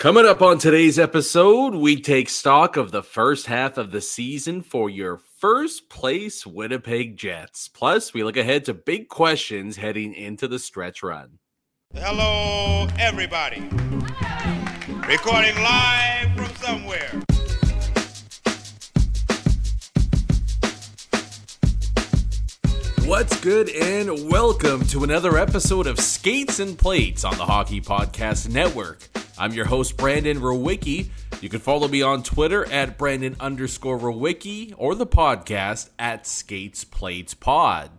[0.00, 4.62] Coming up on today's episode, we take stock of the first half of the season
[4.62, 7.68] for your first place Winnipeg Jets.
[7.68, 11.38] Plus, we look ahead to big questions heading into the stretch run.
[11.92, 13.60] Hello, everybody.
[15.06, 17.20] Recording live from somewhere.
[23.04, 28.48] What's good, and welcome to another episode of Skates and Plates on the Hockey Podcast
[28.48, 29.06] Network.
[29.40, 31.08] I'm your host, Brandon Rowicki.
[31.40, 36.84] You can follow me on Twitter at Brandon underscore Rowicki or the podcast at Skates
[36.84, 37.90] Plates Pod.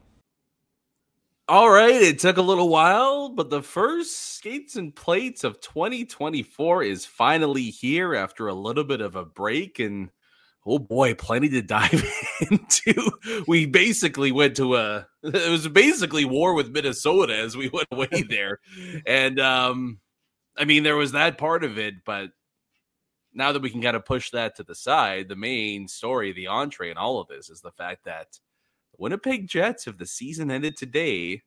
[1.47, 6.83] All right, it took a little while, but the first Skates and Plates of 2024
[6.83, 10.11] is finally here after a little bit of a break and
[10.63, 12.08] oh boy, plenty to dive
[12.52, 13.11] into.
[13.47, 18.25] We basically went to a it was basically war with Minnesota as we went away
[18.30, 18.59] there.
[19.08, 19.97] And um
[20.61, 22.29] I mean there was that part of it, but
[23.33, 26.45] now that we can kind of push that to the side, the main story, the
[26.45, 28.27] entree and all of this is the fact that
[28.91, 31.41] the Winnipeg Jets, if the season ended today,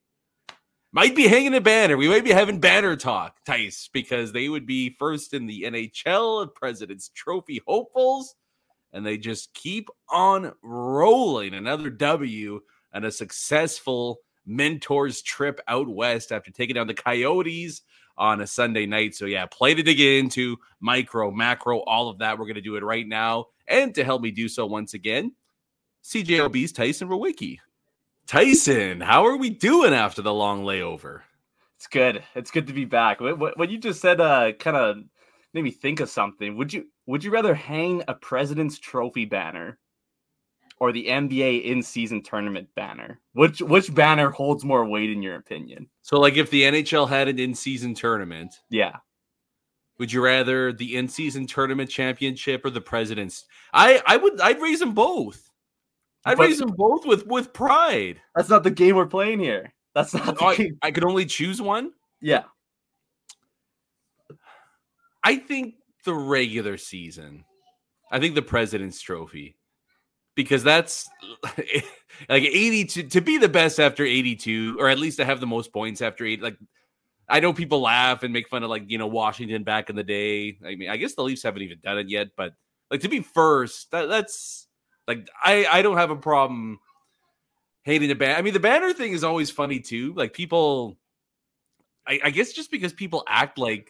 [0.91, 1.95] might be hanging a banner.
[1.95, 6.43] We might be having banner talk, Tice, because they would be first in the NHL
[6.43, 8.35] of President's Trophy hopefuls
[8.91, 11.53] and they just keep on rolling.
[11.53, 12.59] Another W
[12.91, 17.81] and a successful mentors trip out west after taking down the Coyotes
[18.17, 19.15] on a Sunday night.
[19.15, 22.37] So, yeah, play to dig into micro, macro, all of that.
[22.37, 23.45] We're going to do it right now.
[23.67, 25.33] And to help me do so once again,
[26.03, 27.57] CJOB's Tyson Rowicki.
[28.27, 31.21] Tyson, how are we doing after the long layover?
[31.77, 32.23] It's good.
[32.35, 33.21] It's good to be back.
[33.21, 34.97] What, what you just said uh, kind of
[35.53, 36.57] made me think of something.
[36.57, 39.77] Would you would you rather hang a President's Trophy banner
[40.77, 43.19] or the NBA in season tournament banner?
[43.33, 45.87] Which which banner holds more weight in your opinion?
[46.01, 48.97] So, like, if the NHL had an in season tournament, Yeah.
[49.97, 53.45] would you rather the in season tournament championship or the President's?
[53.73, 55.49] I I would I'd raise them both.
[56.25, 58.19] I'd But- raise them both with with pride.
[58.35, 59.73] That's not the game we're playing here.
[59.93, 60.77] That's not the Oh, I, game.
[60.81, 61.93] I could only choose one.
[62.19, 62.43] Yeah.
[65.23, 67.45] I think the regular season.
[68.11, 69.55] I think the President's Trophy.
[70.35, 71.09] Because that's
[72.29, 75.71] like 82 to be the best after 82, or at least to have the most
[75.71, 76.41] points after eight.
[76.41, 76.57] Like
[77.27, 80.03] I know people laugh and make fun of like, you know, Washington back in the
[80.03, 80.57] day.
[80.65, 82.53] I mean, I guess the Leafs haven't even done it yet, but
[82.91, 84.67] like to be first, that, that's
[85.07, 86.79] like I I don't have a problem
[87.83, 88.35] hating the banner.
[88.35, 90.13] I mean, the banner thing is always funny too.
[90.13, 90.97] Like people
[92.07, 93.89] I, I guess just because people act like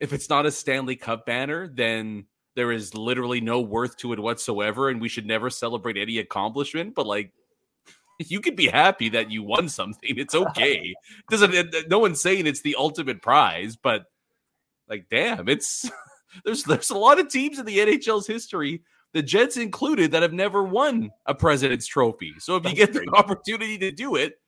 [0.00, 2.26] if it's not a Stanley Cup banner, then
[2.56, 6.94] there is literally no worth to it whatsoever, and we should never celebrate any accomplishment.
[6.94, 7.32] But like,
[8.18, 10.18] you could be happy that you won something.
[10.18, 10.94] It's okay.
[11.30, 14.06] Doesn't no one's saying it's the ultimate prize, but
[14.88, 15.88] like, damn, it's
[16.44, 20.32] there's there's a lot of teams in the NHL's history, the Jets included, that have
[20.32, 22.32] never won a President's Trophy.
[22.38, 24.40] So if you That's get the opportunity to do it,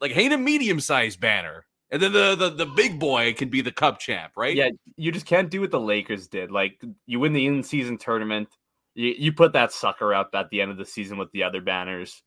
[0.00, 1.66] like hang a medium sized banner.
[1.90, 4.56] And then the, the the big boy can be the cup champ, right?
[4.56, 6.50] Yeah, you just can't do what the Lakers did.
[6.50, 8.48] Like you win the in-season tournament,
[8.94, 11.60] you, you put that sucker up at the end of the season with the other
[11.60, 12.22] banners.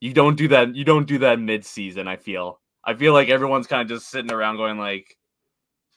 [0.00, 0.74] You don't do that.
[0.74, 2.08] You don't do that mid-season.
[2.08, 2.60] I feel.
[2.84, 5.16] I feel like everyone's kind of just sitting around going like,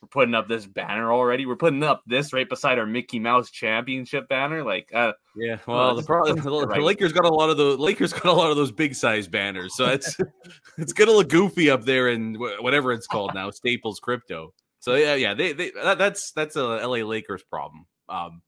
[0.01, 1.45] "We're putting up this banner already.
[1.45, 5.95] We're putting up this right beside our Mickey Mouse championship banner." Like, uh, Yeah, well,
[5.95, 8.51] the problem the, the the Lakers got a lot of the Lakers got a lot
[8.51, 10.17] of those big size banners, so it's
[10.77, 14.53] it's gonna look goofy up there in whatever it's called now, Staples Crypto.
[14.79, 17.85] So yeah, yeah, they, they that, that's that's a LA Lakers problem.
[18.09, 18.41] Um,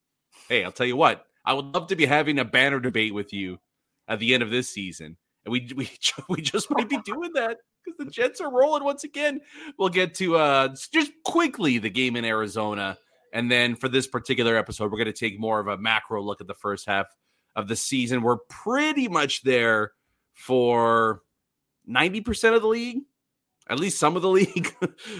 [0.47, 3.33] hey, I'll tell you what, I would love to be having a banner debate with
[3.33, 3.59] you
[4.07, 5.17] at the end of this season,
[5.49, 5.89] and we we
[6.29, 9.41] we just might be doing that because the Jets are rolling once again.
[9.77, 12.97] We'll get to uh just quickly the game in Arizona.
[13.31, 16.41] And then for this particular episode, we're going to take more of a macro look
[16.41, 17.05] at the first half
[17.55, 18.23] of the season.
[18.23, 19.91] We're pretty much there
[20.33, 21.21] for
[21.87, 23.01] 90% of the league,
[23.69, 24.73] at least some of the league.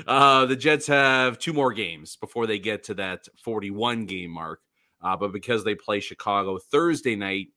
[0.08, 4.62] uh, the Jets have two more games before they get to that 41 game mark.
[5.04, 7.50] Uh, but because they play Chicago Thursday night,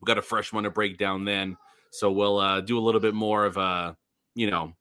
[0.00, 1.56] we've got a fresh one to break down then.
[1.90, 3.96] So we'll uh, do a little bit more of a,
[4.34, 4.72] you know,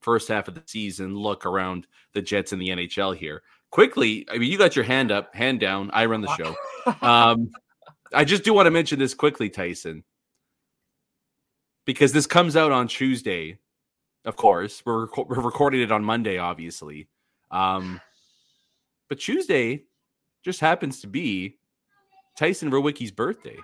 [0.00, 3.42] first half of the season look around the Jets in the NHL here.
[3.70, 5.90] Quickly, I mean, you got your hand up, hand down.
[5.92, 6.54] I run the show.
[7.00, 7.52] Um,
[8.12, 10.02] I just do want to mention this quickly, Tyson,
[11.86, 13.58] because this comes out on Tuesday.
[14.24, 17.06] Of course, we're, reco- we're recording it on Monday, obviously.
[17.52, 18.00] Um,
[19.08, 19.84] but Tuesday
[20.44, 21.58] just happens to be
[22.36, 23.56] Tyson Rowicki's birthday.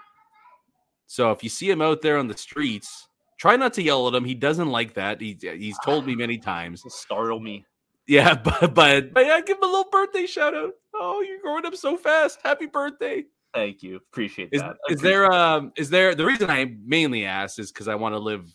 [1.08, 3.08] So if you see him out there on the streets,
[3.38, 4.24] try not to yell at him.
[4.24, 5.20] He doesn't like that.
[5.20, 6.84] He, he's told me many times.
[6.88, 7.64] startle me.
[8.06, 10.74] Yeah, but but, but yeah, give him a little birthday shout out.
[10.94, 12.38] Oh, you're growing up so fast.
[12.44, 13.24] Happy birthday.
[13.54, 13.96] Thank you.
[13.96, 14.76] Appreciate Is, that.
[14.90, 18.18] is there um is there the reason I mainly asked is because I want to
[18.18, 18.46] live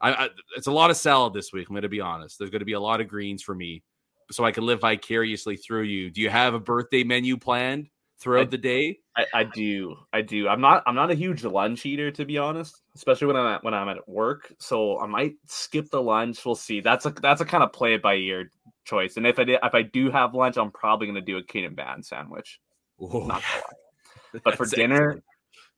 [0.00, 1.68] I, I it's a lot of salad this week.
[1.68, 2.38] I'm gonna be honest.
[2.38, 3.82] There's gonna be a lot of greens for me.
[4.30, 6.10] So I can live vicariously through you.
[6.10, 8.98] Do you have a birthday menu planned throughout I- the day?
[9.16, 9.96] I, I do.
[10.12, 10.48] I do.
[10.48, 10.82] I'm not.
[10.86, 12.82] I'm not a huge lunch eater, to be honest.
[12.96, 14.52] Especially when I'm at, when I'm at work.
[14.58, 16.44] So I might skip the lunch.
[16.44, 16.80] We'll see.
[16.80, 18.50] That's a that's a kind of play it by ear
[18.84, 19.16] choice.
[19.16, 21.76] And if I did, if I do have lunch, I'm probably gonna do a Keenan
[21.76, 22.60] band sandwich.
[23.00, 24.42] Oh, Not gonna.
[24.44, 25.24] But for dinner, excellent.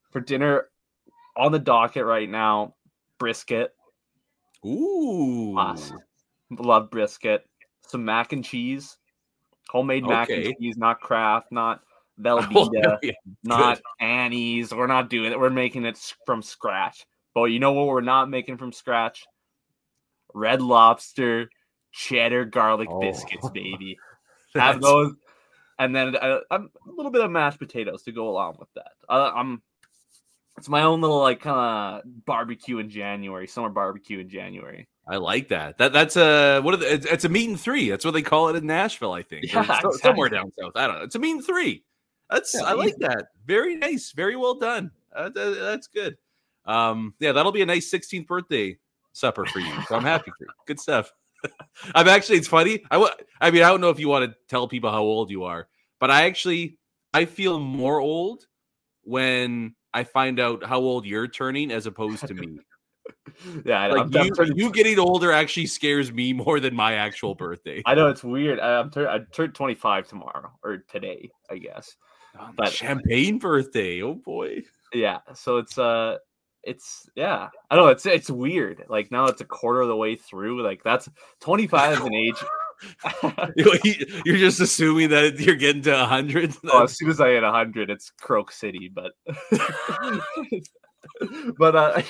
[0.09, 0.69] for dinner,
[1.35, 2.73] on the docket right now,
[3.19, 3.71] brisket.
[4.65, 5.51] Ooh.
[5.53, 5.93] Must.
[6.49, 7.45] Love brisket.
[7.85, 8.97] Some mac and cheese.
[9.69, 11.81] Homemade mac and cheese, not Kraft, not
[12.25, 13.11] Oh, Velveeta, yeah,
[13.43, 14.73] not Annie's.
[14.73, 15.39] We're not doing it.
[15.39, 17.05] We're making it from scratch.
[17.35, 19.25] But you know what we're not making from scratch?
[20.33, 21.49] Red lobster,
[21.91, 22.99] cheddar garlic Oh.
[22.99, 23.97] biscuits, baby.
[24.55, 25.13] Have those,
[25.77, 28.93] and then uh, a, a little bit of mashed potatoes to go along with that.
[29.07, 29.61] Uh, I'm.
[30.57, 34.87] It's my own little like kind of barbecue in January, summer barbecue in January.
[35.07, 35.77] I like that.
[35.77, 37.91] That that's a what are the, it's, it's a meat and three.
[37.91, 39.45] That's what they call it in Nashville, I think.
[39.53, 40.71] Yeah, so- somewhere down south.
[40.75, 41.03] I don't know.
[41.03, 41.83] It's a meat and three.
[42.29, 43.27] That's Yeah, I like that.
[43.45, 44.11] Very nice.
[44.11, 44.91] Very well done.
[45.15, 46.17] Uh, th- that's good.
[46.65, 48.77] Um, yeah, that'll be a nice 16th birthday
[49.13, 49.73] supper for you.
[49.87, 50.49] So I'm happy for you.
[50.65, 51.11] Good stuff.
[51.95, 52.37] I'm actually.
[52.37, 52.83] It's funny.
[52.91, 53.09] I
[53.39, 55.67] I mean, I don't know if you want to tell people how old you are,
[55.99, 56.77] but I actually
[57.13, 58.45] I feel more old
[59.03, 62.59] when I find out how old you're turning as opposed to me.
[63.65, 66.75] Yeah, I, Like I'm, I'm you, turning- you getting older actually scares me more than
[66.75, 67.81] my actual birthday.
[67.85, 68.59] I know it's weird.
[68.59, 71.95] I'm tur- I turned 25 tomorrow or today, I guess.
[72.55, 74.01] But- champagne birthday.
[74.01, 74.63] Oh boy.
[74.93, 76.17] Yeah, so it's uh
[76.63, 77.49] it's yeah.
[77.69, 78.85] I don't know, it's it's weird.
[78.89, 80.63] Like now it's a quarter of the way through.
[80.63, 81.09] Like that's
[81.41, 82.43] 25 is an age.
[84.25, 86.53] You're just assuming that you're getting to 100.
[86.71, 89.13] oh, as soon as I hit 100, it's Croak City, but
[91.57, 92.01] but uh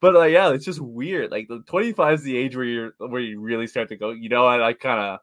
[0.00, 1.30] but uh, yeah, it's just weird.
[1.30, 4.28] Like the 25 is the age where you're where you really start to go, you
[4.28, 5.20] know what, I kind of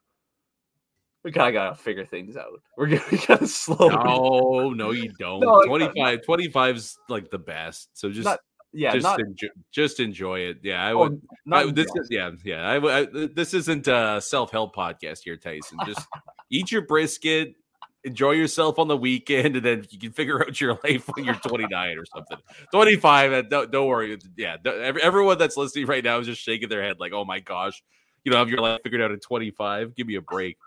[1.23, 2.61] we kind of gotta figure things out.
[2.77, 3.89] We're gonna we gotta slow.
[3.89, 5.41] No, no, you don't.
[5.41, 7.89] No, like, 25, 25 is like the best.
[7.93, 8.39] So just, Not-
[8.71, 10.59] yeah, just, not, enjoy, just enjoy it.
[10.63, 11.21] Yeah, I oh, would.
[11.45, 12.61] not I, this is yeah, yeah.
[12.69, 15.79] I, I- this isn't a self help podcast here, Tyson.
[15.85, 16.07] Just
[16.51, 17.55] eat your brisket,
[18.03, 21.35] enjoy yourself on the weekend, and then you can figure out your life when you're
[21.35, 22.37] 29 or something.
[22.71, 23.33] 25.
[23.33, 24.17] uh, Don't, don't worry.
[24.37, 27.81] Yeah, everyone that's listening right now is just shaking their head like, "Oh my gosh,
[28.23, 29.95] you know, have your life figured out at 25?
[29.95, 30.57] Give me a break."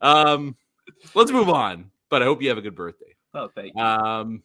[0.00, 0.56] Um,
[1.14, 1.90] let's move on.
[2.08, 3.14] But I hope you have a good birthday.
[3.34, 3.82] Oh, thank you.
[3.82, 4.42] Um,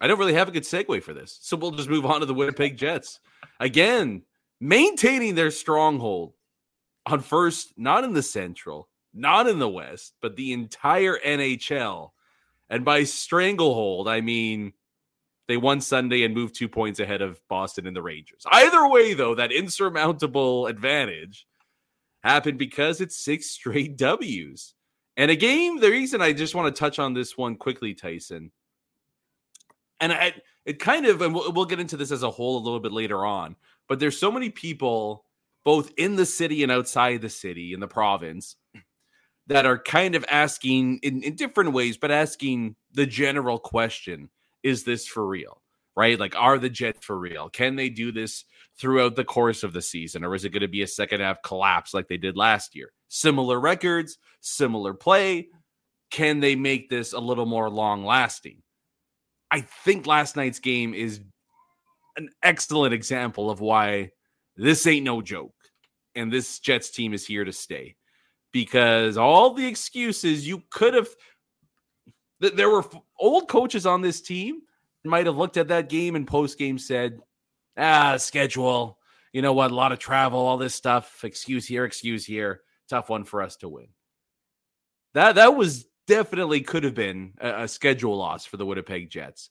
[0.00, 2.26] I don't really have a good segue for this, so we'll just move on to
[2.26, 3.20] the Winnipeg Jets
[3.58, 4.22] again,
[4.60, 6.34] maintaining their stronghold
[7.06, 12.10] on first, not in the Central, not in the West, but the entire NHL.
[12.68, 14.74] And by stranglehold, I mean
[15.48, 18.44] they won Sunday and moved two points ahead of Boston and the Rangers.
[18.50, 21.46] Either way, though, that insurmountable advantage
[22.26, 24.74] happened because it's six straight W's.
[25.16, 28.50] And a game, the reason I just want to touch on this one quickly, Tyson,
[30.00, 30.34] and I,
[30.66, 32.92] it kind of, and we'll, we'll get into this as a whole a little bit
[32.92, 33.56] later on,
[33.88, 35.24] but there's so many people,
[35.64, 38.56] both in the city and outside the city, in the province,
[39.46, 44.28] that are kind of asking in, in different ways, but asking the general question
[44.62, 45.62] is this for real?
[45.96, 46.20] Right?
[46.20, 47.48] Like, are the Jets for real?
[47.48, 48.44] Can they do this
[48.78, 51.42] throughout the course of the season, or is it going to be a second half
[51.42, 52.92] collapse like they did last year?
[53.08, 55.48] Similar records, similar play.
[56.10, 58.62] Can they make this a little more long lasting?
[59.50, 61.20] I think last night's game is
[62.16, 64.10] an excellent example of why
[64.56, 65.54] this ain't no joke.
[66.14, 67.96] And this Jets team is here to stay
[68.52, 71.08] because all the excuses you could have,
[72.40, 72.84] th- there were
[73.18, 74.62] old coaches on this team
[75.06, 77.20] might have looked at that game and post game said,
[77.76, 78.98] ah, schedule,
[79.32, 83.08] you know what, a lot of travel, all this stuff, excuse here, excuse here, tough
[83.08, 83.88] one for us to win.
[85.14, 89.50] That that was definitely could have been a, a schedule loss for the Winnipeg Jets.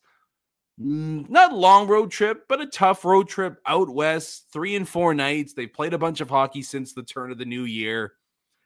[0.81, 5.13] Mm, Not long road trip, but a tough road trip out west, three and four
[5.13, 5.53] nights.
[5.53, 8.13] They've played a bunch of hockey since the turn of the new year.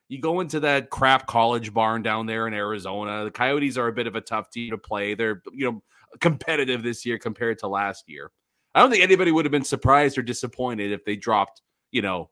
[0.08, 3.26] You go into that crap college barn down there in Arizona.
[3.26, 5.14] The Coyotes are a bit of a tough team to play.
[5.14, 5.84] They're, you know,
[6.20, 8.32] competitive this year compared to last year.
[8.76, 11.62] I don't think anybody would have been surprised or disappointed if they dropped,
[11.92, 12.30] you know,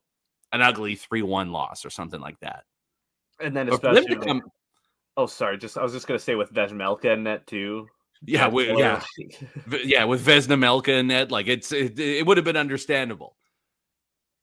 [0.52, 2.64] an ugly 3 1 loss or something like that.
[3.40, 4.42] And then especially, to come,
[5.16, 7.88] oh, sorry, just I was just gonna say with Vejmelka in net too.
[8.26, 9.04] yeah, we, yeah,
[9.84, 13.36] yeah, with Vejmelka and Ned, like it's it, it would have been understandable.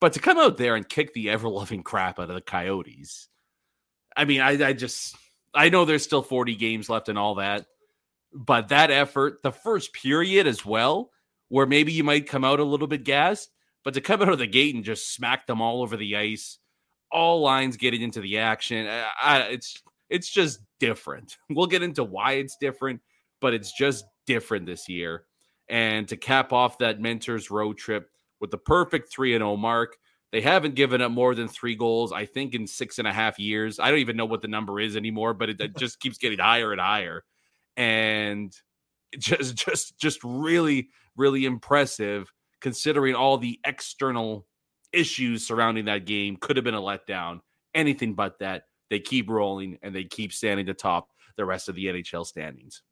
[0.00, 3.29] But to come out there and kick the ever loving crap out of the Coyotes,
[4.17, 5.17] I mean, I, I just,
[5.55, 7.67] I know there's still 40 games left and all that,
[8.35, 11.11] but that effort, the first period as well,
[11.49, 13.50] where maybe you might come out a little bit gassed,
[13.85, 16.59] but to come out of the gate and just smack them all over the ice,
[17.12, 21.37] all lines getting into the action, I, I, it's it's just different.
[21.50, 23.00] We'll get into why it's different,
[23.41, 25.25] but it's just different this year.
[25.69, 28.11] And to cap off that mentors road trip
[28.41, 29.97] with the perfect 3 and 0 mark,
[30.33, 33.38] they haven't given up more than three goals, I think, in six and a half
[33.38, 33.79] years.
[33.79, 36.41] I don't even know what the number is anymore, but it, it just keeps getting
[36.41, 37.23] higher and higher.
[37.76, 38.52] And
[39.19, 44.47] just, just, just really, really impressive considering all the external
[44.93, 46.37] issues surrounding that game.
[46.37, 47.40] Could have been a letdown.
[47.75, 48.64] Anything but that.
[48.90, 52.83] They keep rolling and they keep standing atop the rest of the NHL standings.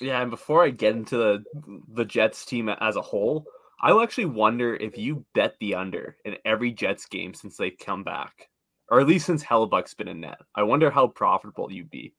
[0.00, 1.44] Yeah, and before I get into the
[1.92, 3.44] the Jets team as a whole,
[3.82, 8.02] I actually wonder if you bet the under in every Jets game since they've come
[8.02, 8.48] back,
[8.90, 10.38] or at least since Hellebuyck's been in net.
[10.54, 12.14] I wonder how profitable you'd be.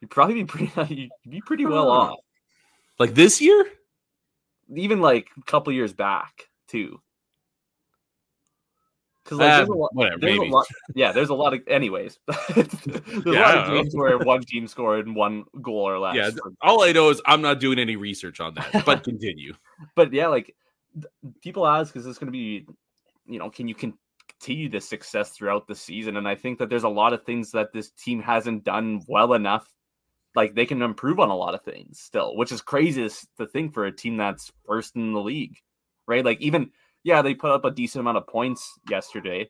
[0.00, 0.72] You'd probably be pretty.
[0.94, 2.18] You'd be pretty well off.
[2.98, 3.66] Like this year,
[4.74, 7.00] even like a couple years back too.
[9.26, 10.48] Because like, uh, lot, whatever, maybe.
[10.48, 11.60] Lot, yeah, there's a lot of.
[11.66, 12.20] Anyways,
[12.54, 12.68] there's
[13.26, 16.14] yeah, a lot of games where one team scored one goal or less.
[16.14, 16.30] Yeah,
[16.62, 18.84] all I know is I'm not doing any research on that.
[18.86, 19.54] But continue.
[19.96, 20.54] but yeah, like
[21.42, 22.66] people ask, is this going to be,
[23.26, 26.18] you know, can you continue this success throughout the season?
[26.18, 29.34] And I think that there's a lot of things that this team hasn't done well
[29.34, 29.68] enough.
[30.36, 33.74] Like they can improve on a lot of things still, which is crazy to think
[33.74, 35.56] for a team that's first in the league,
[36.06, 36.24] right?
[36.24, 36.70] Like even
[37.02, 39.48] yeah, they put up a decent amount of points yesterday,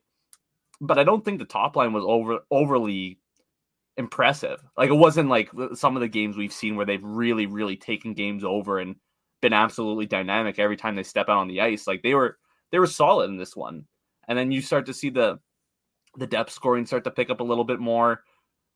[0.81, 3.19] but I don't think the top line was over overly
[3.97, 4.63] impressive.
[4.77, 8.15] Like it wasn't like some of the games we've seen where they've really, really taken
[8.15, 8.97] games over and
[9.43, 11.87] been absolutely dynamic every time they step out on the ice.
[11.87, 12.39] Like they were
[12.71, 13.87] they were solid in this one.
[14.29, 15.39] And then you start to see the
[16.17, 18.23] the depth scoring start to pick up a little bit more.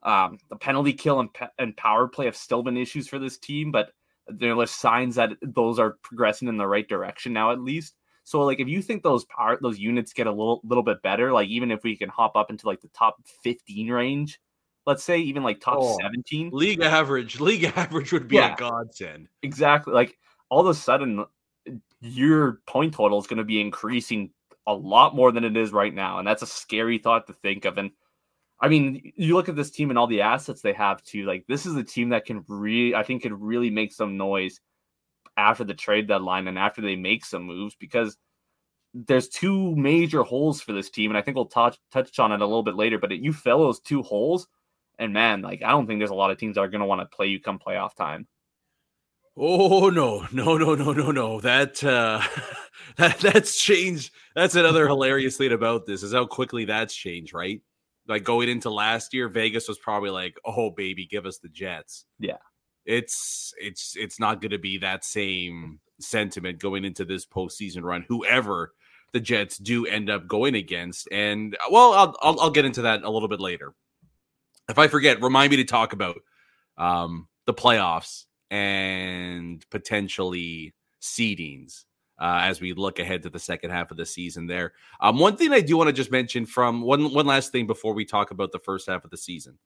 [0.03, 1.29] Um, the penalty kill and,
[1.59, 3.93] and power play have still been issues for this team, but
[4.29, 7.95] there are signs that those are progressing in the right direction now, at least.
[8.25, 11.33] So like if you think those power those units get a little little bit better,
[11.33, 14.41] like even if we can hop up into like the top 15 range,
[14.87, 16.51] let's say even like top oh, 17.
[16.53, 19.29] League average, league average would be yeah, a godsend.
[19.43, 19.93] Exactly.
[19.93, 20.17] Like
[20.49, 21.25] all of a sudden
[22.01, 24.31] your point total is going to be increasing
[24.67, 26.19] a lot more than it is right now.
[26.19, 27.79] And that's a scary thought to think of.
[27.79, 27.91] And
[28.61, 31.25] I mean, you look at this team and all the assets they have too.
[31.25, 34.61] Like this is a team that can really, I think, could really make some noise
[35.37, 38.19] after the trade deadline and after they make some moves because
[38.93, 42.41] there's two major holes for this team, and I think we'll touch touch on it
[42.41, 42.99] a little bit later.
[42.99, 44.49] But you fill those two holes,
[44.99, 46.87] and man, like I don't think there's a lot of teams that are going to
[46.87, 48.27] want to play you come playoff time.
[49.37, 51.41] Oh no, no, no, no, no, no!
[51.41, 52.21] That uh,
[52.97, 54.13] that that's changed.
[54.35, 57.63] That's another hilarious thing about this is how quickly that's changed, right?
[58.11, 62.07] Like going into last year, Vegas was probably like, "Oh baby, give us the Jets."
[62.19, 62.39] Yeah,
[62.85, 68.05] it's it's it's not going to be that same sentiment going into this postseason run.
[68.09, 68.73] Whoever
[69.13, 73.05] the Jets do end up going against, and well, I'll I'll, I'll get into that
[73.05, 73.75] a little bit later.
[74.69, 76.21] If I forget, remind me to talk about
[76.77, 81.85] um, the playoffs and potentially seedings
[82.21, 84.47] uh, as we look ahead to the second half of the season.
[84.47, 87.67] There, um, one thing I do want to just mention from one one last thing
[87.67, 89.59] before we talk about the first half of the season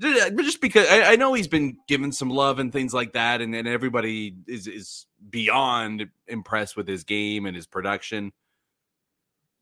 [0.00, 3.54] just because I, I, know he's been given some love and things like that, and,
[3.54, 8.32] and everybody is is beyond impressed with his game and his production.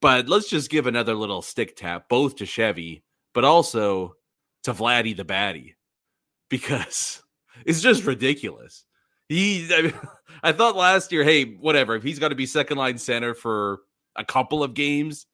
[0.01, 3.03] But let's just give another little stick tap, both to Chevy,
[3.33, 4.17] but also
[4.65, 5.77] to Vladdy the Batty,
[6.49, 7.23] because
[7.65, 8.85] it's just ridiculous.
[9.29, 9.93] He, I,
[10.43, 11.97] I thought last year, hey, whatever.
[11.97, 13.81] If he's got to be second line center for
[14.17, 15.27] a couple of games,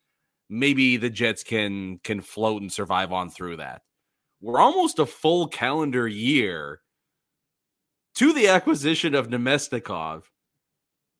[0.49, 3.83] maybe the Jets can can float and survive on through that
[4.43, 6.81] we're almost a full calendar year
[8.17, 10.25] to the acquisition of Namestnikov,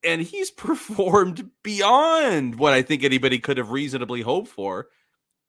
[0.05, 4.89] and he's performed beyond what I think anybody could have reasonably hoped for.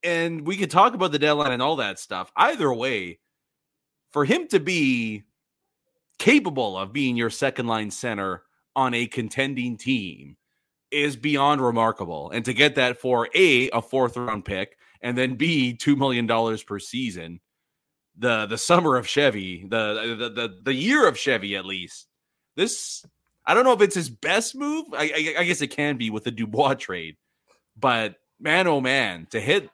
[0.04, 2.32] And we could talk about the deadline and all that stuff.
[2.36, 3.20] Either way,
[4.12, 5.24] for him to be
[6.20, 8.44] capable of being your second line center
[8.76, 10.38] on a contending team
[10.92, 12.30] is beyond remarkable.
[12.32, 16.28] And to get that for A, a fourth round pick, and then B, $2 million
[16.66, 17.40] per season
[18.18, 22.08] the the summer of Chevy, the, the the the year of Chevy at least.
[22.56, 23.06] This
[23.46, 24.86] I don't know if it's his best move.
[24.94, 27.18] I, I, I guess it can be with the Dubois trade,
[27.78, 29.70] but man, oh man, to hit.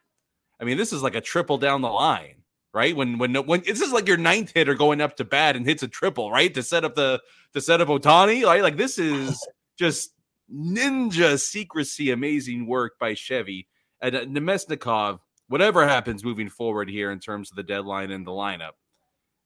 [0.60, 2.38] I mean, this is like a triple down the line,
[2.74, 2.96] right?
[2.96, 5.84] When when when this is like your ninth hitter going up to bat and hits
[5.84, 6.54] a triple, right?
[6.54, 7.22] To set up the
[7.54, 8.62] to set up Ohtani, right?
[8.62, 9.40] Like this is
[9.78, 10.14] just
[10.54, 13.68] ninja secrecy, amazing work by Chevy.
[14.02, 18.32] And uh, Namestnikov, whatever happens moving forward here in terms of the deadline and the
[18.32, 18.74] lineup,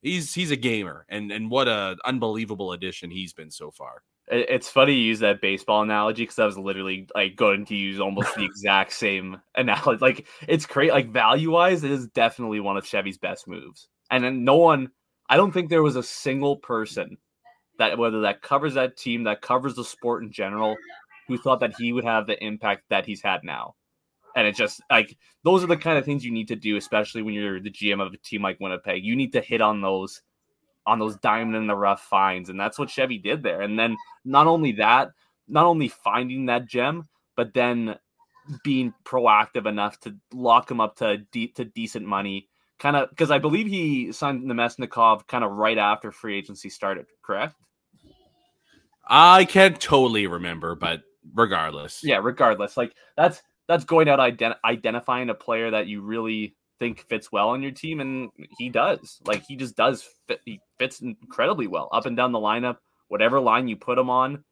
[0.01, 4.03] he's he's a gamer, and and what a unbelievable addition he's been so far.
[4.35, 7.99] It's funny you use that baseball analogy because I was literally like going to use
[7.99, 9.99] almost the exact same analogy.
[10.01, 13.87] Like it's great, like value wise, it is definitely one of Chevy's best moves.
[14.09, 14.89] And then no one,
[15.29, 17.17] I don't think there was a single person
[17.79, 20.75] that whether that covers that team, that covers the sport in general,
[21.27, 23.75] who thought that he would have the impact that he's had now.
[24.35, 27.21] And it just like those are the kind of things you need to do, especially
[27.21, 29.03] when you're the GM of a team like Winnipeg.
[29.03, 30.21] You need to hit on those
[30.85, 33.61] on those diamond in the rough finds, and that's what Chevy did there.
[33.61, 35.11] And then not only that,
[35.47, 37.97] not only finding that gem, but then
[38.63, 42.49] being proactive enough to lock him up to de- to decent money.
[42.79, 47.05] Kind of because I believe he signed Namestnikov kind of right after free agency started,
[47.21, 47.55] correct?
[49.07, 51.01] I can't totally remember, but
[51.33, 52.03] regardless.
[52.03, 52.75] Yeah, regardless.
[52.75, 57.49] Like that's that's going out ident- identifying a player that you really think fits well
[57.49, 59.19] on your team, and he does.
[59.25, 60.41] Like he just does fit.
[60.45, 62.77] He fits incredibly well up and down the lineup.
[63.07, 64.43] Whatever line you put him on,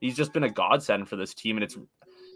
[0.00, 1.76] he's just been a godsend for this team, and it's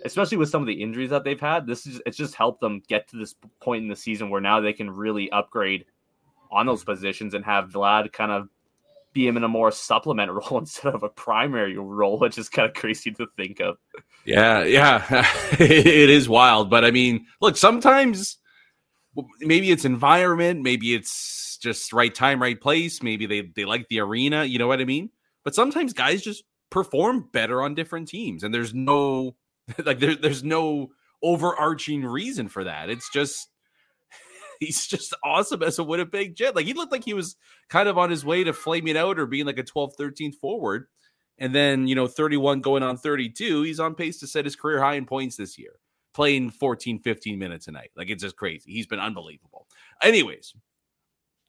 [0.05, 1.67] especially with some of the injuries that they've had.
[1.67, 4.61] This is it's just helped them get to this point in the season where now
[4.61, 5.85] they can really upgrade
[6.51, 8.49] on those positions and have Vlad kind of
[9.13, 12.69] be him in a more supplement role instead of a primary role, which is kind
[12.69, 13.77] of crazy to think of.
[14.25, 15.05] Yeah, yeah,
[15.59, 16.71] it is wild.
[16.71, 18.39] But I mean, look, sometimes
[19.41, 23.03] maybe it's environment, maybe it's just right time, right place.
[23.03, 24.45] Maybe they they like the arena.
[24.45, 25.11] You know what I mean?
[25.45, 29.37] But sometimes guys just perform better on different teams, and there's no
[29.85, 30.91] like there, there's no
[31.23, 32.91] overarching reason for that.
[32.91, 33.49] It's just
[34.61, 36.57] he's just awesome as a Winnipeg Jet.
[36.57, 37.37] Like he looked like he was
[37.69, 40.87] kind of on his way to flaming out or being like a 12th, 13th forward.
[41.39, 44.81] And then, you know, 31 going on 32, he's on pace to set his career
[44.81, 45.73] high in points this year,
[46.15, 47.91] playing 14, 15 minutes a night.
[47.97, 48.73] Like it's just crazy.
[48.73, 49.67] He's been unbelievable.
[50.03, 50.55] Anyways,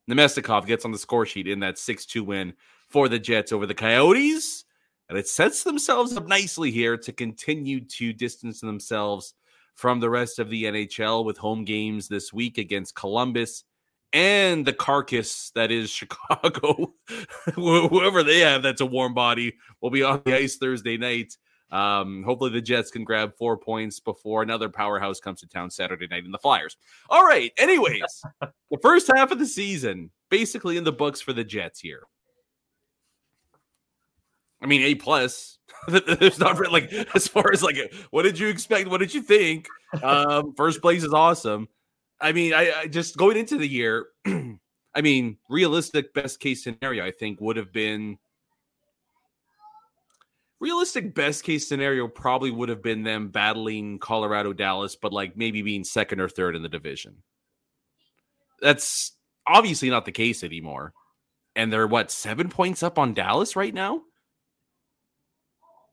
[0.09, 2.53] Namestnikov gets on the score sheet in that 6 2 win
[2.89, 4.65] for the Jets over the Coyotes.
[5.09, 9.33] And it sets themselves up nicely here to continue to distance themselves
[9.75, 13.63] from the rest of the NHL with home games this week against Columbus
[14.13, 16.93] and the carcass that is Chicago.
[17.55, 21.35] Whoever they have that's a warm body will be on the ice Thursday night.
[21.71, 26.07] Um, hopefully the Jets can grab four points before another powerhouse comes to town Saturday
[26.07, 26.77] night in the Flyers.
[27.09, 27.51] All right.
[27.57, 32.03] Anyways, the first half of the season basically in the books for the Jets here.
[34.61, 35.59] I mean, A plus.
[35.87, 37.75] There's not really, like as far as like
[38.11, 38.87] what did you expect?
[38.87, 39.67] What did you think?
[40.01, 41.67] Um, first place is awesome.
[42.21, 44.07] I mean, I, I just going into the year.
[44.95, 48.17] I mean, realistic best case scenario, I think, would have been
[50.63, 55.61] realistic best case scenario probably would have been them battling Colorado Dallas, but like maybe
[55.61, 57.17] being second or third in the division.
[58.61, 59.11] That's
[59.45, 60.93] obviously not the case anymore.
[61.57, 64.03] And they're what seven points up on Dallas right now?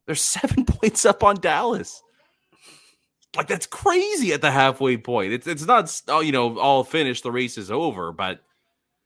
[0.07, 2.01] They're seven points up on Dallas.
[3.37, 5.33] Like that's crazy at the halfway point.
[5.33, 7.25] It's it's not oh, you know all finished.
[7.25, 8.41] The race is over, but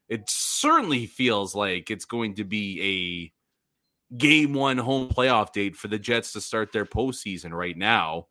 [0.09, 3.34] it certainly feels like it's going to be a
[4.17, 8.27] game one home playoff date for the Jets to start their postseason right now.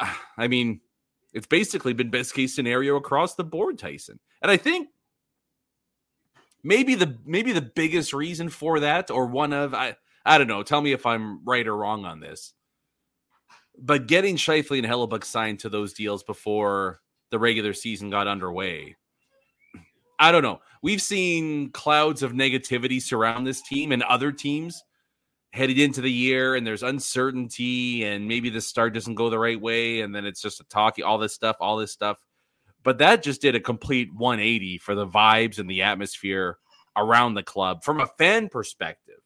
[0.38, 0.80] I mean,
[1.32, 4.18] it's basically been best case scenario across the board, Tyson.
[4.42, 4.88] And I think
[6.62, 10.62] maybe the maybe the biggest reason for that, or one of I I don't know.
[10.62, 12.52] Tell me if I'm right or wrong on this.
[13.78, 17.00] But getting Scheifele and Hellebuyck signed to those deals before
[17.30, 18.96] the regular season got underway,
[20.18, 20.60] I don't know.
[20.82, 24.82] We've seen clouds of negativity surround this team and other teams
[25.56, 29.60] headed into the year, and there's uncertainty, and maybe the start doesn't go the right
[29.60, 32.18] way, and then it's just a talkie, all this stuff, all this stuff.
[32.82, 36.58] But that just did a complete 180 for the vibes and the atmosphere
[36.96, 39.16] around the club from a fan perspective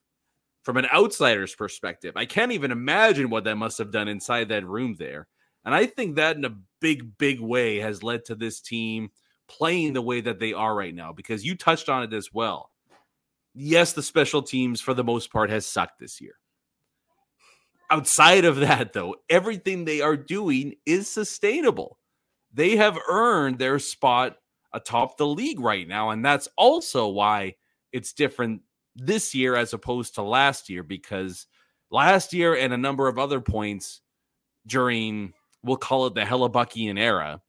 [0.62, 2.14] from an outsider's perspective.
[2.16, 5.26] I can't even imagine what that must have done inside that room there.
[5.64, 9.10] And I think that in a big, big way has led to this team
[9.48, 12.70] playing the way that they are right now because you touched on it as well.
[13.62, 16.32] Yes, the special teams for the most part has sucked this year.
[17.90, 21.98] Outside of that, though, everything they are doing is sustainable.
[22.54, 24.38] They have earned their spot
[24.72, 26.08] atop the league right now.
[26.08, 27.56] And that's also why
[27.92, 28.62] it's different
[28.96, 31.46] this year as opposed to last year because
[31.90, 34.00] last year and a number of other points
[34.66, 37.42] during we'll call it the Hellebuyckian era,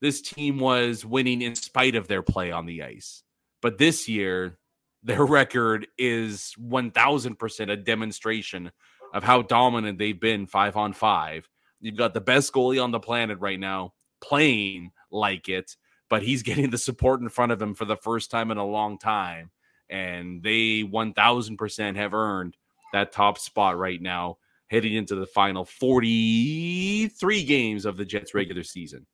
[0.00, 3.22] this team was winning in spite of their play on the ice.
[3.60, 4.58] But this year,
[5.04, 8.72] their record is 1000% a demonstration
[9.12, 11.48] of how dominant they've been five on five.
[11.80, 15.76] You've got the best goalie on the planet right now playing like it,
[16.08, 18.66] but he's getting the support in front of him for the first time in a
[18.66, 19.50] long time.
[19.90, 22.56] And they 1000% have earned
[22.94, 24.38] that top spot right now,
[24.68, 29.06] heading into the final 43 games of the Jets regular season.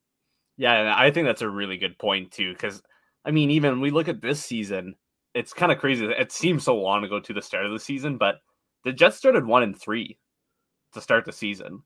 [0.57, 2.53] Yeah, I think that's a really good point, too.
[2.53, 2.81] Because,
[3.25, 4.95] I mean, even we look at this season,
[5.33, 6.05] it's kind of crazy.
[6.05, 8.35] It seems so long ago to the start of the season, but
[8.83, 10.17] the Jets started one and three
[10.93, 11.83] to start the season.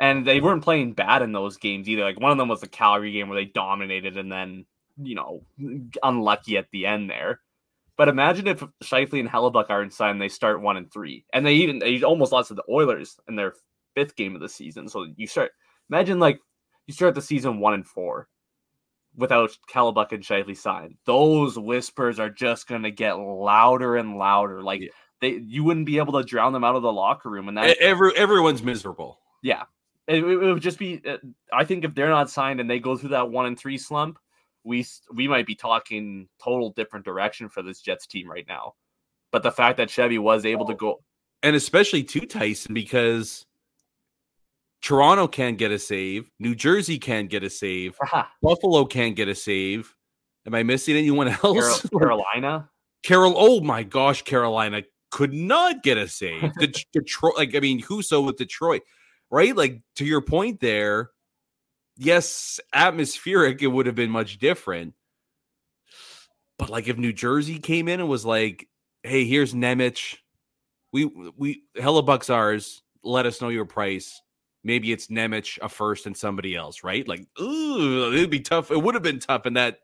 [0.00, 2.02] And they weren't playing bad in those games either.
[2.02, 4.66] Like one of them was the Calgary game where they dominated and then,
[5.00, 5.44] you know,
[6.02, 7.40] unlucky at the end there.
[7.96, 11.24] But imagine if Scheifele and Hellebuyck aren't signed, they start one and three.
[11.32, 13.54] And they even they almost lost to the Oilers in their
[13.94, 14.88] fifth game of the season.
[14.88, 15.52] So you start
[15.88, 16.40] imagine like
[16.86, 18.28] you start the season one and four
[19.16, 20.96] without Hellebuyck and Scheifele signed.
[21.04, 24.62] Those whispers are just gonna get louder and louder.
[24.62, 24.88] Like yeah
[25.22, 27.78] they you wouldn't be able to drown them out of the locker room, and that
[27.78, 29.20] every everyone's miserable.
[29.40, 29.62] Yeah,
[30.06, 31.00] it, it, would just be.
[31.08, 31.16] Uh,
[31.50, 34.18] I think if they're not signed and they go through that one and three slump,
[34.64, 38.74] we we might be talking total different direction for this Jets team right now.
[39.30, 41.00] But the fact that Chevy was able to go,
[41.42, 43.46] and especially to Tyson, because
[44.82, 47.96] Toronto can't get a save, New Jersey can't get a save,
[48.42, 49.94] Buffalo can't get a save.
[50.44, 51.88] Am I missing anyone else?
[51.88, 52.68] Carolina.
[53.02, 56.52] Carol, oh my gosh, Carolina could not get a save.
[56.92, 58.82] Detroit, like I mean, who so with Detroit,
[59.30, 59.54] right?
[59.54, 61.10] Like to your point there,
[61.96, 64.94] yes, atmospheric, it would have been much different.
[66.58, 68.68] But like if New Jersey came in and was like,
[69.02, 70.16] "Hey, here's Nemec,
[70.92, 71.04] we
[71.36, 72.82] we Hellebuyck's ours.
[73.04, 74.21] Let us know your price."
[74.64, 77.06] Maybe it's Nemec a first and somebody else, right?
[77.06, 78.70] Like, ooh, it'd be tough.
[78.70, 79.80] It would have been tough in that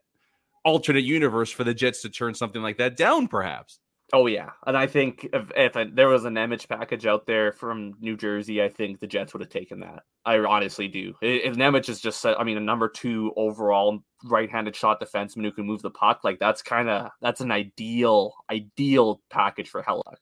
[0.63, 3.79] alternate universe for the Jets to turn something like that down, perhaps.
[4.11, 7.51] Oh yeah, and I think if, if a, there was an Nemec package out there
[7.51, 10.01] from New Jersey, I think the Jets would have taken that.
[10.25, 11.13] I honestly do.
[11.21, 15.67] If Nemec is just, I mean, a number two overall right-handed shot defenseman who can
[15.67, 20.15] move the puck, like that's kind of that's an ideal ideal package for Hellebuyck.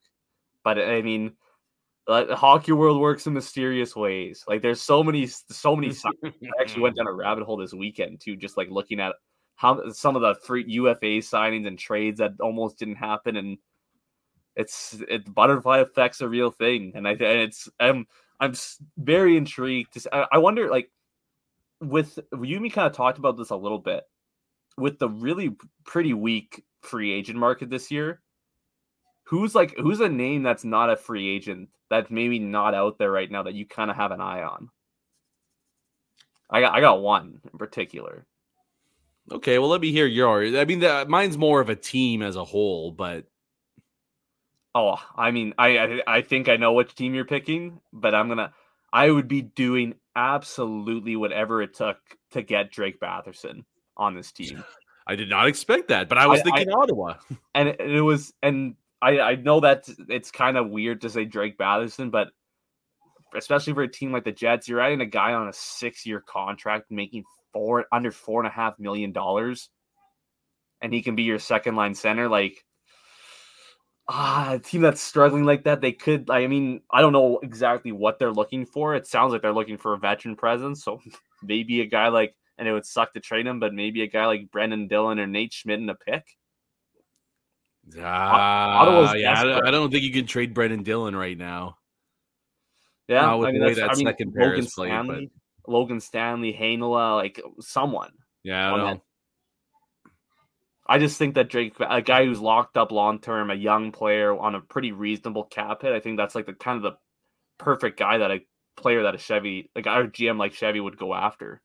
[0.66, 1.38] But I mean,
[2.08, 4.44] the hockey world works in mysterious ways.
[4.48, 5.94] Like there's so many, so many.
[6.24, 9.16] I actually went down a rabbit hole this weekend too, just like looking at
[9.56, 13.58] how some of the free UFA signings and trades that almost didn't happen and
[14.58, 18.08] it's it butterfly effect's a real thing, and I and it's I'm
[18.40, 18.54] I'm
[18.98, 19.94] very intrigued.
[19.94, 20.90] To, I, I wonder like
[21.80, 24.04] with Yumi kind of talked about this a little bit
[24.78, 28.22] with the really pretty weak free agent market this year.
[29.28, 33.12] Who's like who's a name that's not a free agent that's maybe not out there
[33.12, 34.70] right now that you kind of have an eye on?
[36.50, 38.26] I got I got one in particular.
[39.32, 40.56] Okay, well let me hear yours.
[40.56, 43.26] I mean, the, mine's more of a team as a whole, but
[44.78, 48.28] Oh, I mean, I, I I think I know which team you're picking, but I'm
[48.28, 48.54] gonna.
[48.94, 51.98] I would be doing absolutely whatever it took
[52.32, 53.66] to get Drake Batherson
[53.98, 54.64] on this team.
[55.08, 57.16] I did not expect that, but I was I, thinking I, Ottawa,
[57.56, 61.26] and it, it was, and I I know that it's kind of weird to say
[61.26, 62.30] Drake Batherson, but
[63.36, 66.22] especially for a team like the Jets, you're adding a guy on a six year
[66.22, 69.70] contract making four under four and a half million dollars,
[70.82, 72.28] and he can be your second line center.
[72.28, 72.64] Like
[74.08, 76.30] ah, a team that's struggling like that, they could.
[76.30, 78.96] I mean, I don't know exactly what they're looking for.
[78.96, 80.84] It sounds like they're looking for a veteran presence.
[80.84, 81.02] So
[81.44, 84.26] maybe a guy like, and it would suck to trade him, but maybe a guy
[84.26, 86.26] like Brendan Dillon or Nate Schmidt in a pick.
[87.96, 91.78] Uh, yeah, I don't think you can trade Brendan Dillon right now.
[93.08, 94.90] Yeah, Not with I mean, the way that I mean, second pair Logan is played,
[94.90, 95.32] Stanley,
[95.66, 95.72] but...
[95.72, 98.12] Logan Stanley, Heinola, like someone.
[98.44, 99.02] Yeah, I don't.
[100.90, 104.38] I just think that Drake, a guy who's locked up long term, a young player
[104.38, 106.98] on a pretty reasonable cap hit, I think that's like the kind of the
[107.58, 108.40] perfect guy that a
[108.78, 111.62] player that a Chevy, like our GM like Chevy would go after.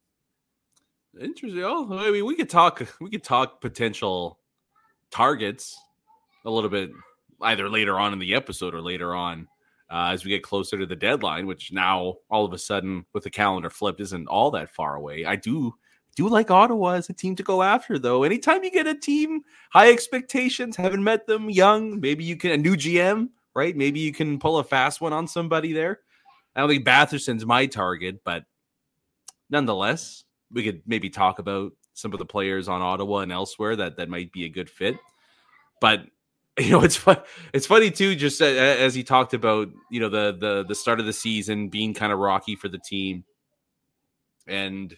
[1.21, 1.63] Interesting.
[1.63, 2.83] Oh, I mean, we could talk.
[3.01, 4.39] We could talk potential
[5.11, 5.77] targets
[6.45, 6.91] a little bit
[7.43, 9.49] either later on in the episode or later on
[9.91, 11.47] uh, as we get closer to the deadline.
[11.47, 15.25] Which now, all of a sudden, with the calendar flipped, isn't all that far away.
[15.25, 15.75] I do
[16.17, 18.23] do like Ottawa as a team to go after, though.
[18.23, 22.57] Anytime you get a team, high expectations, haven't met them, young, maybe you can, a
[22.57, 23.77] new GM, right?
[23.77, 26.01] Maybe you can pull a fast one on somebody there.
[26.55, 28.45] I don't think Batherson's my target, but
[29.49, 33.97] nonetheless, we could maybe talk about some of the players on Ottawa and elsewhere that
[33.97, 34.97] that might be a good fit.
[35.81, 36.05] But
[36.61, 37.19] you know, it's fun.
[37.55, 41.07] It's funny too, just as he talked about, you know, the the the start of
[41.07, 43.25] the season being kind of rocky for the team,
[44.47, 44.95] and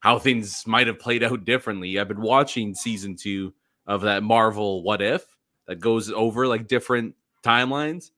[0.00, 1.98] how things might have played out differently.
[1.98, 3.54] I've been watching season two
[3.86, 5.24] of that Marvel What If
[5.68, 7.14] that goes over like different
[7.44, 8.10] timelines.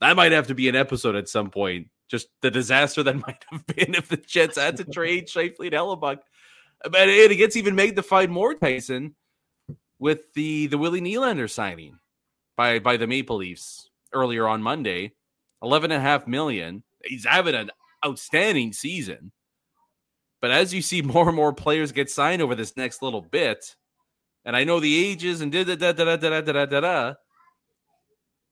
[0.00, 1.88] That might have to be an episode at some point.
[2.08, 5.72] Just the disaster that might have been if the Jets had to trade Scheifele and
[5.72, 6.18] Hellebuyck.
[6.90, 9.14] But it gets even magnified more, Tyson,
[10.00, 12.00] with the the Willie Nylander signing
[12.56, 15.12] by by the Maple Leafs earlier on Monday.
[15.62, 16.82] 11 and a half million.
[17.04, 17.70] He's having an
[18.04, 19.30] outstanding season.
[20.40, 23.76] But as you see more and more players get signed over this next little bit,
[24.44, 27.14] and I know the ages and da da da da da da da da da,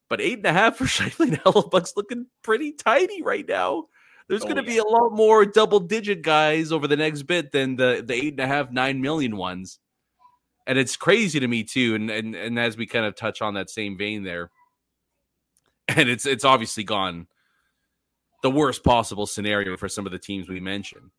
[0.08, 3.86] but eight and a half for Scheifele and Hellebuyck's looking pretty tiny right now.
[4.28, 4.74] There's oh, going to yeah.
[4.74, 8.34] be a lot more double digit guys over the next bit than the the eight
[8.34, 9.80] and a half nine million ones,
[10.66, 11.94] and it's crazy to me too.
[11.94, 14.50] And and and as we kind of touch on that same vein there,
[15.88, 17.26] and it's it's obviously gone
[18.42, 21.10] the worst possible scenario for some of the teams we mentioned.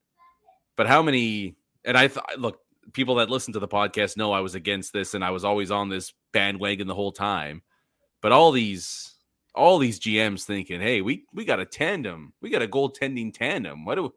[0.75, 1.55] But how many?
[1.85, 2.59] And I th- look,
[2.93, 5.71] people that listen to the podcast know I was against this, and I was always
[5.71, 7.61] on this bandwagon the whole time.
[8.21, 9.15] But all these,
[9.55, 13.85] all these GMs thinking, "Hey, we we got a tandem, we got a goaltending tandem.
[13.85, 14.13] What do,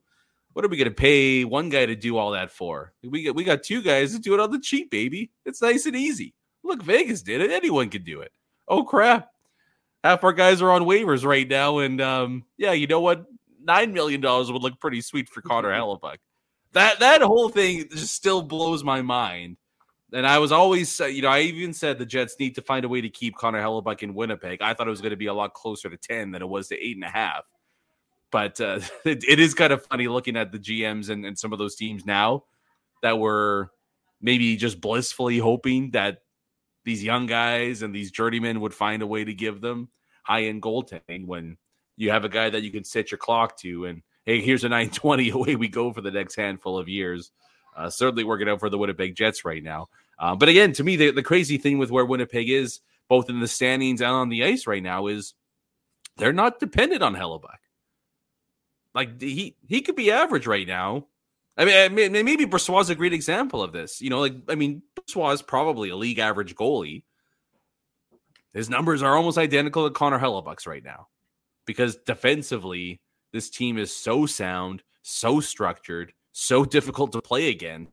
[0.55, 2.93] what are we going to pay one guy to do all that for?
[3.03, 5.31] We got we got two guys to do it on the cheap, baby.
[5.45, 6.35] It's nice and easy.
[6.63, 7.51] Look, Vegas did it.
[7.51, 8.33] Anyone can do it.
[8.67, 9.29] Oh crap!
[10.05, 13.25] half our guys are on waivers right now, and um, yeah, you know what?
[13.61, 16.19] Nine million dollars would look pretty sweet for Connor Hellebuyck.
[16.73, 19.57] That that whole thing just still blows my mind.
[20.13, 22.89] And I was always, you know, I even said the Jets need to find a
[22.89, 24.63] way to keep Connor Hellebuyck in Winnipeg.
[24.63, 26.69] I thought it was going to be a lot closer to ten than it was
[26.69, 27.45] to eight and a half.
[28.35, 31.53] But uh, it, it is kind of funny looking at the GMs and, and some
[31.53, 32.43] of those teams now
[33.01, 33.71] that were
[34.21, 36.23] maybe just blissfully hoping that
[36.85, 39.89] these young guys and these journeymen would find a way to give them
[40.25, 41.57] high end goaltending when
[41.97, 44.69] you have a guy that you can set your clock to and hey here's a
[44.69, 47.31] 920 away we go for the next handful of years
[47.77, 49.87] uh, certainly working out for the winnipeg jets right now
[50.19, 53.41] uh, but again to me the, the crazy thing with where winnipeg is both in
[53.41, 55.35] the standings and on the ice right now is
[56.17, 57.64] they're not dependent on Hellebuyck.
[58.95, 61.07] Like he he could be average right now
[61.57, 64.01] I mean, maybe Brossoit is a great example of this.
[64.01, 67.05] You know, like I mean, Brossoit is probably a league average goalie.
[68.53, 71.09] His numbers are almost identical to Connor Hellebuyck's right now,
[71.67, 73.01] because defensively,
[73.33, 77.93] this team is so sound, so structured, so difficult to play against,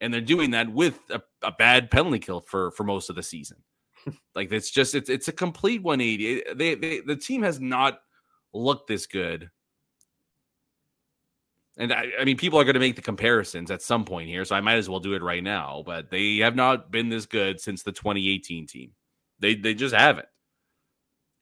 [0.00, 3.22] and they're doing that with a, a bad penalty kill for for most of the
[3.22, 3.58] season.
[4.34, 6.54] like it's just it's it's a complete 180.
[6.54, 8.00] They, they the team has not
[8.54, 9.50] looked this good
[11.78, 14.44] and I, I, mean, people are going to make the comparisons at some point here,
[14.44, 15.82] so I might as well do it right now.
[15.84, 18.92] But they have not been this good since the 2018 team.
[19.38, 20.28] They they just haven't,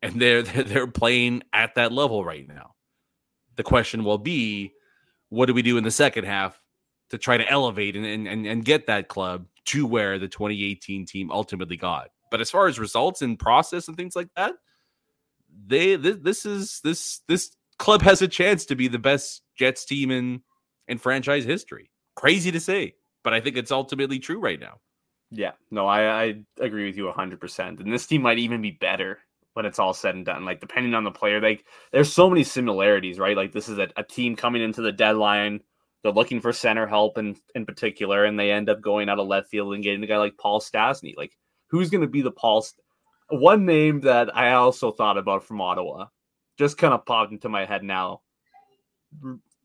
[0.03, 2.75] and they're they're playing at that level right now.
[3.57, 4.73] The question will be,
[5.29, 6.61] what do we do in the second half
[7.11, 11.33] to try to elevate and and and get that club to where the 2018 team
[11.33, 12.11] ultimately got?
[12.31, 14.55] But as far as results and process and things like that,
[15.67, 19.85] they this, this is this this club has a chance to be the best Jets
[19.85, 20.43] team in
[20.87, 21.91] in franchise history.
[22.15, 24.79] Crazy to say, but I think it's ultimately true right now.
[25.31, 27.81] Yeah, no, I, I agree with you 100%.
[27.81, 29.19] And this team might even be better
[29.55, 30.45] when it's all said and done.
[30.45, 33.37] Like, depending on the player, like, there's so many similarities, right?
[33.37, 35.61] Like, this is a, a team coming into the deadline.
[36.03, 39.29] They're looking for center help in, in particular, and they end up going out of
[39.29, 41.17] left field and getting a guy like Paul Stastny.
[41.17, 41.37] Like,
[41.69, 42.63] who's going to be the Paul?
[42.63, 42.83] St-
[43.29, 46.07] One name that I also thought about from Ottawa
[46.61, 48.21] just kind of popped into my head now.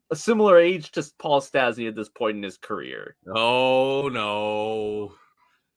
[0.09, 3.17] A similar age to Paul Stastny at this point in his career.
[3.27, 5.13] Oh no!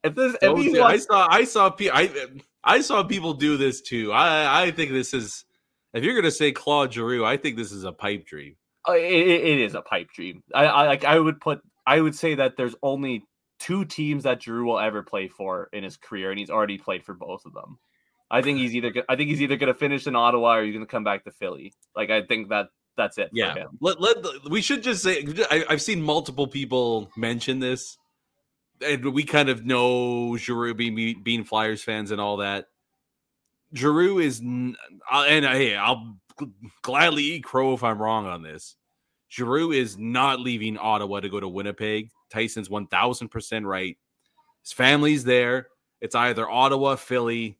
[0.05, 2.11] If this, if he's I saw, I saw, I,
[2.63, 4.13] I saw people do this too.
[4.13, 5.45] I, I think this is.
[5.93, 8.55] If you're gonna say Claude Giroux, I think this is a pipe dream.
[8.89, 10.45] Uh, it, it is a pipe dream.
[10.55, 11.05] I, I like.
[11.05, 11.61] I would put.
[11.85, 13.25] I would say that there's only
[13.59, 17.05] two teams that Giroux will ever play for in his career, and he's already played
[17.05, 17.79] for both of them.
[18.31, 20.75] I think he's either I think he's either going to finish in Ottawa or he's
[20.75, 21.73] going to come back to Philly.
[21.97, 23.31] Like I think that that's it.
[23.33, 23.55] Yeah.
[23.81, 24.17] Let, let
[24.51, 27.97] we should just say I, have seen multiple people mention this,
[28.85, 32.67] and we kind of know Giroux being being Flyers fans and all that.
[33.75, 34.77] Giroux is, and
[35.11, 36.19] hey, I'll
[36.83, 38.77] gladly eat crow if I'm wrong on this.
[39.31, 42.11] Giroux is not leaving Ottawa to go to Winnipeg.
[42.31, 43.97] Tyson's one thousand percent right.
[44.63, 45.69] His family's there.
[46.01, 47.59] It's either Ottawa, Philly,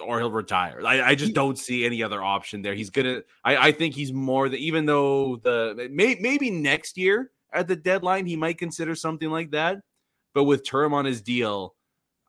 [0.00, 0.80] or he'll retire.
[0.84, 2.74] I, I just don't see any other option there.
[2.74, 3.22] He's gonna.
[3.44, 7.76] I, I think he's more than even though the may, maybe next year at the
[7.76, 9.78] deadline he might consider something like that.
[10.34, 11.74] But with term on his deal,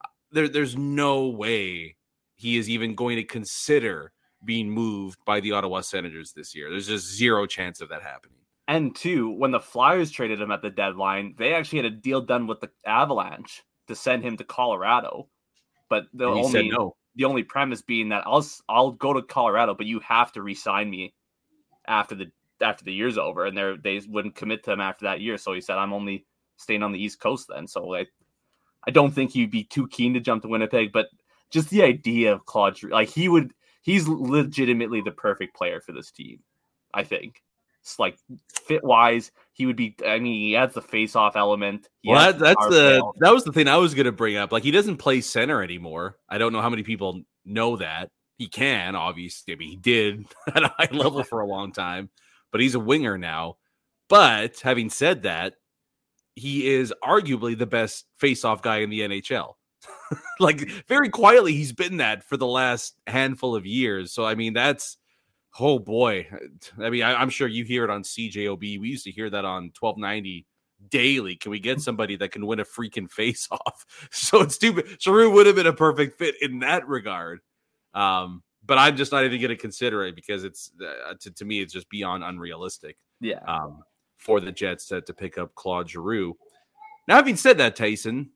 [0.03, 1.95] uh, there there's no way
[2.35, 4.11] he is even going to consider
[4.45, 6.69] being moved by the Ottawa Senators this year.
[6.69, 8.37] There's just zero chance of that happening.
[8.69, 12.21] And two, when the Flyers traded him at the deadline, they actually had a deal
[12.21, 15.27] done with the Avalanche to send him to Colorado.
[15.89, 19.85] But the only no the only premise being that I'll I'll go to Colorado, but
[19.85, 21.13] you have to re-sign me
[21.85, 25.19] after the after the year's over, and they they wouldn't commit to him after that
[25.19, 25.37] year.
[25.37, 28.05] So he said, "I'm only staying on the East Coast then." So I
[28.87, 31.07] I don't think he'd be too keen to jump to Winnipeg, but
[31.51, 36.11] just the idea of Claude, like he would, he's legitimately the perfect player for this
[36.11, 36.39] team.
[36.93, 37.43] I think
[37.97, 38.17] like
[38.51, 39.95] fit wise, he would be.
[40.05, 41.87] I mean, he has the face off element.
[42.01, 44.51] He well, that, that's the that was the thing I was going to bring up.
[44.51, 46.17] Like, he doesn't play center anymore.
[46.29, 48.95] I don't know how many people know that he can.
[48.95, 50.25] Obviously, I mean, he did
[50.55, 52.09] at a high level for a long time,
[52.51, 53.57] but he's a winger now.
[54.07, 55.53] But having said that,
[56.35, 59.53] he is arguably the best face off guy in the NHL.
[60.39, 64.11] like very quietly, he's been that for the last handful of years.
[64.11, 64.97] So I mean, that's
[65.59, 66.27] Oh boy,
[66.79, 68.79] I mean, I, am sure you hear it on CJOB.
[68.79, 70.45] We used to hear that on 1290
[70.89, 71.35] daily.
[71.35, 73.85] Can we get somebody that can win a freaking face off?
[74.11, 75.01] So it's stupid.
[75.01, 77.39] Giroux would have been a perfect fit in that regard.
[77.93, 81.45] Um, but I'm just not even going to consider it because it's uh, to, to
[81.45, 82.97] me it's just beyond unrealistic.
[83.19, 83.39] Yeah.
[83.47, 83.83] Um,
[84.19, 86.37] for the Jets to, to pick up Claude Giroux.
[87.07, 88.29] Now, having said that, Tyson,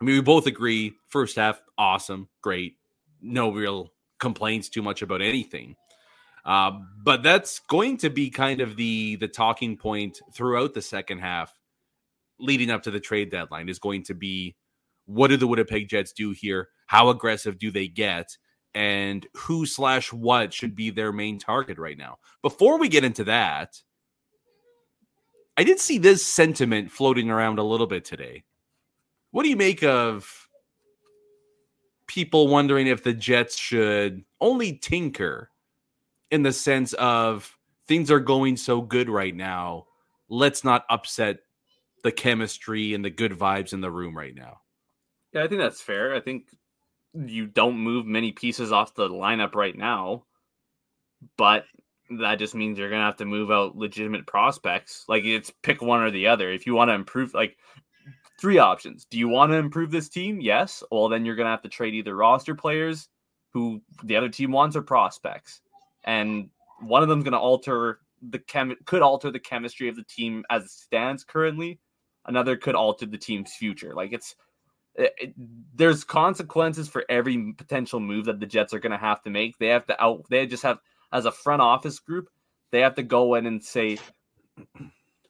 [0.00, 2.76] I mean, we both agree first half awesome, great,
[3.20, 5.76] no real complaints too much about anything.
[6.46, 11.18] Uh, but that's going to be kind of the the talking point throughout the second
[11.18, 11.52] half,
[12.38, 13.68] leading up to the trade deadline.
[13.68, 14.54] Is going to be
[15.06, 16.68] what do the Winnipeg Jets do here?
[16.86, 18.36] How aggressive do they get?
[18.74, 22.18] And who slash what should be their main target right now?
[22.42, 23.80] Before we get into that,
[25.56, 28.44] I did see this sentiment floating around a little bit today.
[29.30, 30.48] What do you make of
[32.06, 35.50] people wondering if the Jets should only tinker
[36.30, 39.86] in the sense of things are going so good right now.
[40.28, 41.38] Let's not upset
[42.02, 44.60] the chemistry and the good vibes in the room right now.
[45.32, 46.14] Yeah, I think that's fair.
[46.14, 46.48] I think
[47.14, 50.24] you don't move many pieces off the lineup right now,
[51.36, 51.64] but
[52.18, 55.04] that just means you're gonna have to move out legitimate prospects.
[55.08, 56.52] Like it's pick one or the other.
[56.52, 57.56] If you want to improve, like
[58.40, 59.06] three options.
[59.06, 60.40] Do you want to improve this team?
[60.40, 60.82] Yes.
[60.90, 63.08] Well, then you're gonna have to trade either roster players
[63.52, 65.60] who the other team wants or prospects
[66.06, 66.48] and
[66.80, 70.44] one of them's going to alter the chem could alter the chemistry of the team
[70.50, 71.78] as it stands currently.
[72.26, 73.94] Another could alter the team's future.
[73.94, 74.34] Like it's
[74.94, 75.34] it, it,
[75.74, 79.58] there's consequences for every potential move that the Jets are going to have to make.
[79.58, 80.24] They have to out.
[80.30, 80.78] They just have
[81.12, 82.28] as a front office group.
[82.72, 83.98] They have to go in and say,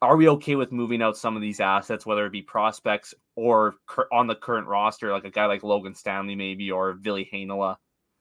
[0.01, 3.75] are we okay with moving out some of these assets, whether it be prospects or
[3.87, 7.77] cur- on the current roster, like a guy like Logan Stanley, maybe, or Ville Heinola?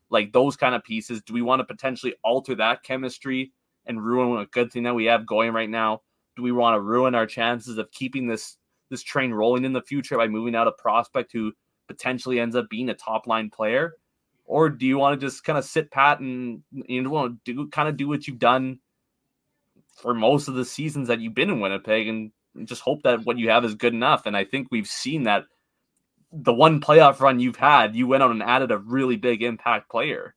[0.09, 1.21] Like those kind of pieces.
[1.21, 3.51] Do we want to potentially alter that chemistry
[3.85, 6.01] and ruin a good thing that we have going right now?
[6.35, 8.57] Do we want to ruin our chances of keeping this
[8.89, 11.51] this train rolling in the future by moving out a prospect who
[11.87, 13.95] potentially ends up being a top line player?
[14.45, 17.67] Or do you want to just kind of sit pat and you want to do
[17.69, 18.79] kind of do what you've done
[19.95, 22.31] for most of the seasons that you've been in Winnipeg and
[22.65, 24.27] just hope that what you have is good enough?
[24.27, 25.45] And I think we've seen that
[26.35, 29.89] the one playoff run you've had, you went out and added a really big impact
[29.89, 30.35] player.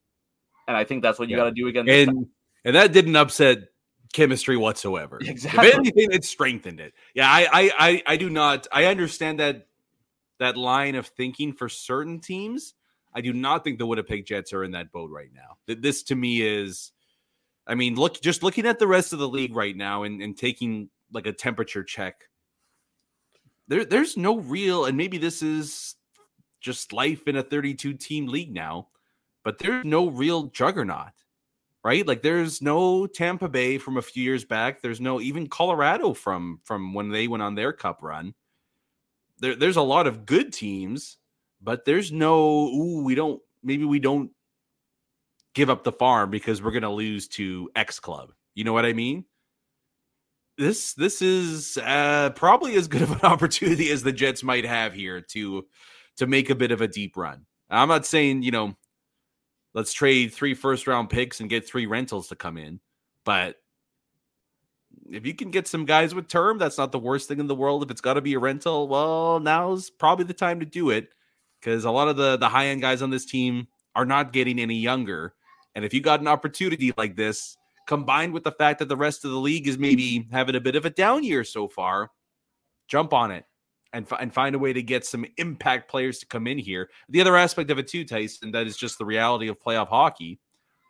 [0.66, 1.44] And I think that's what you yeah.
[1.44, 1.88] got to do again.
[1.88, 2.30] And, time.
[2.64, 3.68] and that didn't upset
[4.12, 5.18] chemistry whatsoever.
[5.20, 5.68] Exactly.
[5.68, 6.94] If anything, it strengthened it.
[7.14, 8.66] Yeah, I, I, I, I do not.
[8.72, 9.66] I understand that
[10.38, 12.74] that line of thinking for certain teams.
[13.12, 15.56] I do not think the Winnipeg Jets are in that boat right now.
[15.66, 16.92] This to me is,
[17.66, 20.36] I mean, look, just looking at the rest of the league right now and, and
[20.36, 22.28] taking like a temperature check
[23.68, 25.94] there there's no real and maybe this is
[26.60, 28.88] just life in a 32 team league now,
[29.44, 31.12] but there's no real juggernaut.
[31.84, 32.06] Right?
[32.06, 34.82] Like there's no Tampa Bay from a few years back.
[34.82, 38.34] There's no even Colorado from from when they went on their cup run.
[39.38, 41.18] There, there's a lot of good teams,
[41.62, 44.30] but there's no ooh, we don't maybe we don't
[45.54, 48.32] give up the farm because we're gonna lose to X club.
[48.54, 49.24] You know what I mean?
[50.58, 54.92] This this is uh, probably as good of an opportunity as the Jets might have
[54.92, 55.64] here to
[56.16, 57.46] to make a bit of a deep run.
[57.70, 58.76] I'm not saying you know
[59.72, 62.80] let's trade three first round picks and get three rentals to come in,
[63.24, 63.56] but
[65.10, 67.54] if you can get some guys with term, that's not the worst thing in the
[67.54, 67.82] world.
[67.82, 71.08] If it's got to be a rental, well, now's probably the time to do it
[71.60, 74.58] because a lot of the the high end guys on this team are not getting
[74.58, 75.34] any younger,
[75.76, 77.56] and if you got an opportunity like this
[77.88, 80.76] combined with the fact that the rest of the league is maybe having a bit
[80.76, 82.10] of a down year so far,
[82.86, 83.46] jump on it
[83.94, 86.90] and, f- and find a way to get some impact players to come in here.
[87.08, 90.38] The other aspect of it too, Tyson, that is just the reality of playoff hockey,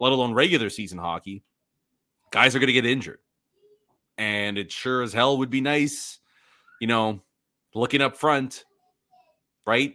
[0.01, 1.45] let alone regular season hockey.
[2.33, 3.21] Guys are going to get injured.
[4.19, 6.19] And it sure as hell would be nice,
[6.81, 7.23] you know,
[7.77, 8.65] looking up front,
[9.65, 9.95] right?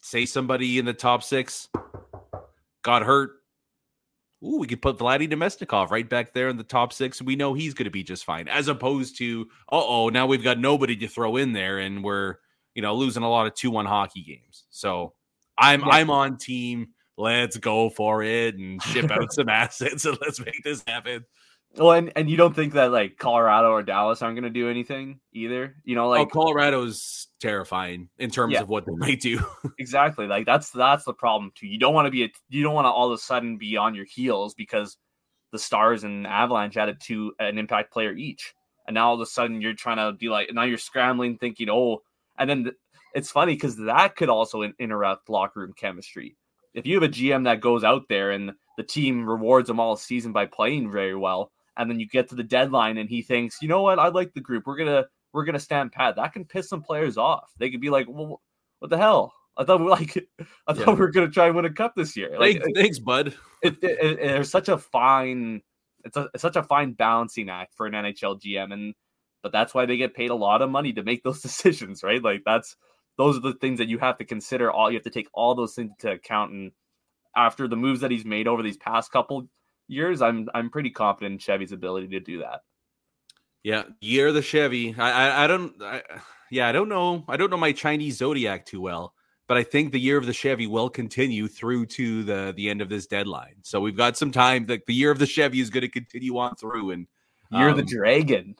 [0.00, 1.68] Say somebody in the top six
[2.82, 3.43] got hurt.
[4.44, 7.36] Ooh, we could put Vladdy Namestnikov right back there in the top six, and we
[7.36, 8.46] know he's going to be just fine.
[8.46, 12.36] As opposed to, uh oh, now we've got nobody to throw in there, and we're
[12.74, 14.64] you know losing a lot of two one hockey games.
[14.70, 15.14] So
[15.56, 15.88] I'm yeah.
[15.88, 16.88] I'm on team.
[17.16, 21.24] Let's go for it and ship out some assets and let's make this happen.
[21.76, 24.70] Well, and, and you don't think that like Colorado or Dallas aren't going to do
[24.70, 25.74] anything either?
[25.84, 28.60] You know, oh, like oh, Colorado's terrifying in terms yeah.
[28.60, 29.40] of what they might do.
[29.78, 30.26] exactly.
[30.26, 31.66] Like that's that's the problem too.
[31.66, 33.76] You don't want to be a, you don't want to all of a sudden be
[33.76, 34.96] on your heels because
[35.50, 38.54] the Stars and Avalanche added to an impact player each,
[38.86, 41.68] and now all of a sudden you're trying to be like now you're scrambling thinking
[41.70, 42.02] oh,
[42.38, 42.76] and then th-
[43.14, 46.36] it's funny because that could also in- interrupt locker room chemistry.
[46.72, 49.96] If you have a GM that goes out there and the team rewards them all
[49.96, 53.60] season by playing very well and then you get to the deadline and he thinks,
[53.60, 54.66] you know what, I like the group.
[54.66, 56.16] We're gonna we're gonna stand pat.
[56.16, 57.52] That can piss some players off.
[57.58, 58.40] They could be like, well,
[58.78, 59.32] what the hell?
[59.56, 60.16] I thought we like
[60.66, 60.92] I thought yeah.
[60.94, 62.36] we were gonna try and win a cup this year.
[62.38, 63.34] Like, thanks, thanks, bud.
[63.62, 65.62] It, it, it, there's such a fine
[66.04, 68.94] it's, a, it's such a fine balancing act for an NHL GM, and
[69.42, 72.22] but that's why they get paid a lot of money to make those decisions, right?
[72.22, 72.76] Like that's
[73.16, 74.70] those are the things that you have to consider.
[74.70, 76.72] All you have to take all those things into account, and
[77.36, 79.48] after the moves that he's made over these past couple
[79.88, 82.60] years, I'm I'm pretty confident in Chevy's ability to do that.
[83.62, 84.94] Yeah, year of the Chevy.
[84.98, 85.82] I I, I don't.
[85.82, 86.02] I,
[86.50, 87.24] yeah, I don't know.
[87.28, 89.14] I don't know my Chinese zodiac too well,
[89.48, 92.80] but I think the year of the Chevy will continue through to the the end
[92.80, 93.56] of this deadline.
[93.62, 94.66] So we've got some time.
[94.66, 97.06] That the year of the Chevy is going to continue on through, and
[97.50, 98.56] you're um, the dragon.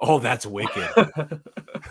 [0.00, 0.88] Oh, that's wicked.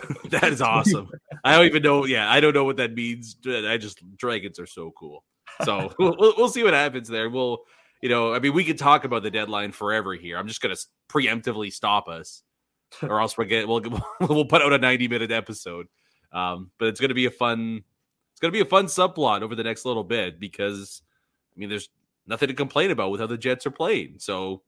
[0.30, 1.08] that is awesome.
[1.44, 2.04] I don't even know.
[2.04, 3.36] Yeah, I don't know what that means.
[3.46, 5.24] I just dragons are so cool.
[5.64, 7.28] So we'll, we'll see what happens there.
[7.30, 7.60] We'll
[8.00, 10.38] you know, I mean, we could talk about the deadline forever here.
[10.38, 12.42] I'm just going to preemptively stop us,
[13.02, 13.82] or else we'll get we'll
[14.20, 15.86] we'll put out a 90 minute episode.
[16.32, 17.82] Um, but it's going to be a fun
[18.40, 21.02] it's going to be a fun subplot over the next little bit because
[21.54, 21.90] I mean, there's
[22.26, 24.14] nothing to complain about with how the Jets are playing.
[24.18, 24.62] So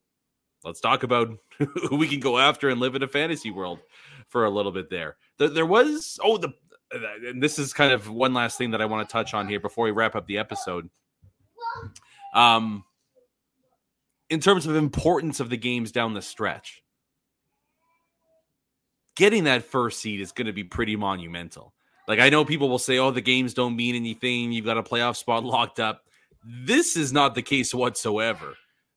[0.63, 3.79] let's talk about who we can go after and live in a fantasy world
[4.29, 5.17] for a little bit there.
[5.39, 6.51] There, there was oh the
[7.25, 9.61] and this is kind of one last thing that I want to touch on here
[9.61, 10.91] before we wrap up the episode.
[12.35, 12.85] Um,
[14.33, 16.83] in terms of importance of the games down the stretch.
[19.15, 21.75] Getting that first seed is going to be pretty monumental.
[22.09, 24.51] Like I know people will say, "Oh, the games don't mean anything.
[24.51, 26.07] You've got a playoff spot locked up."
[26.43, 28.55] This is not the case whatsoever,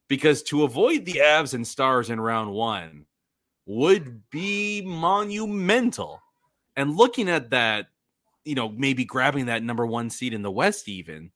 [0.08, 3.06] because to avoid the Avs and Stars in round one
[3.66, 6.22] would be monumental.
[6.78, 7.88] And looking at that,
[8.46, 11.32] you know, maybe grabbing that number one seed in the West, even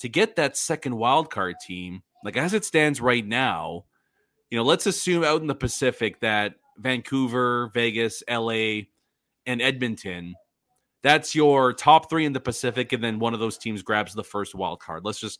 [0.00, 3.84] to get that second wild card team like as it stands right now,
[4.50, 8.82] you know, let's assume out in the Pacific that Vancouver, Vegas, LA,
[9.46, 10.34] and Edmonton,
[11.02, 14.24] that's your top three in the Pacific, and then one of those teams grabs the
[14.24, 15.04] first wild card.
[15.04, 15.38] Let's just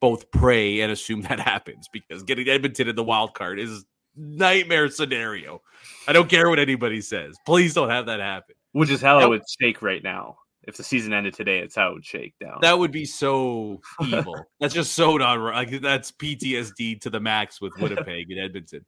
[0.00, 4.90] both pray and assume that happens because getting Edmonton in the wild card is nightmare
[4.90, 5.62] scenario.
[6.06, 7.36] I don't care what anybody says.
[7.46, 8.56] Please don't have that happen.
[8.72, 11.90] Which is how it would shake right now if the season ended today, it's how
[11.90, 12.58] it would shake down.
[12.60, 14.36] That would be so evil.
[14.60, 15.38] that's just so not.
[15.38, 18.84] Like that's PTSD to the max with Winnipeg and Edmonton.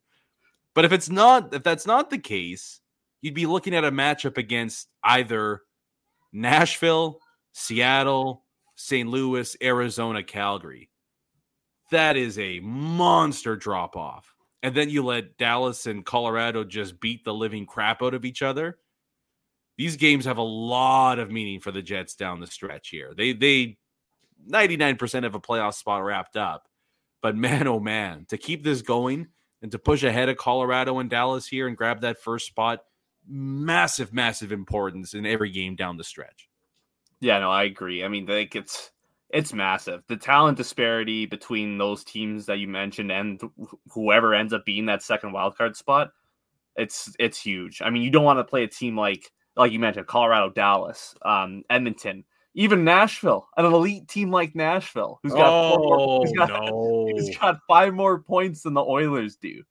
[0.75, 2.79] But if it's not, if that's not the case,
[3.21, 5.61] you'd be looking at a matchup against either
[6.31, 7.19] Nashville,
[7.53, 8.43] Seattle,
[8.75, 9.07] St.
[9.07, 10.89] Louis, Arizona, Calgary.
[11.91, 14.33] That is a monster drop off.
[14.63, 18.41] And then you let Dallas and Colorado just beat the living crap out of each
[18.41, 18.77] other
[19.77, 23.13] these games have a lot of meaning for the Jets down the stretch here.
[23.15, 23.77] They they
[24.49, 26.67] 99% of a playoff spot wrapped up.
[27.21, 29.27] But man, oh man, to keep this going
[29.61, 32.81] and to push ahead of Colorado and Dallas here and grab that first spot,
[33.27, 36.49] massive, massive importance in every game down the stretch.
[37.21, 38.03] Yeah, no, I agree.
[38.03, 38.91] I mean, like it's
[39.29, 40.03] it's massive.
[40.07, 43.41] The talent disparity between those teams that you mentioned and
[43.89, 46.11] whoever ends up being that second wild card spot,
[46.75, 47.81] it's it's huge.
[47.81, 51.15] I mean, you don't want to play a team like like you mentioned, Colorado, Dallas,
[51.23, 52.23] um, Edmonton,
[52.55, 57.07] even Nashville, an elite team like Nashville, who's got, oh, more, who's got, no.
[57.17, 59.63] who's got five more points than the Oilers do.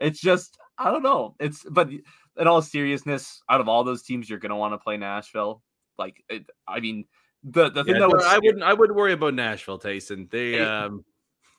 [0.00, 1.34] It's just, I don't know.
[1.40, 4.78] It's, but in all seriousness, out of all those teams, you're going to want to
[4.78, 5.62] play Nashville.
[5.98, 7.04] Like, it, I mean,
[7.42, 10.28] the, the thing yeah, that was, I wouldn't, I wouldn't worry about Nashville, Tyson.
[10.30, 11.04] They, um,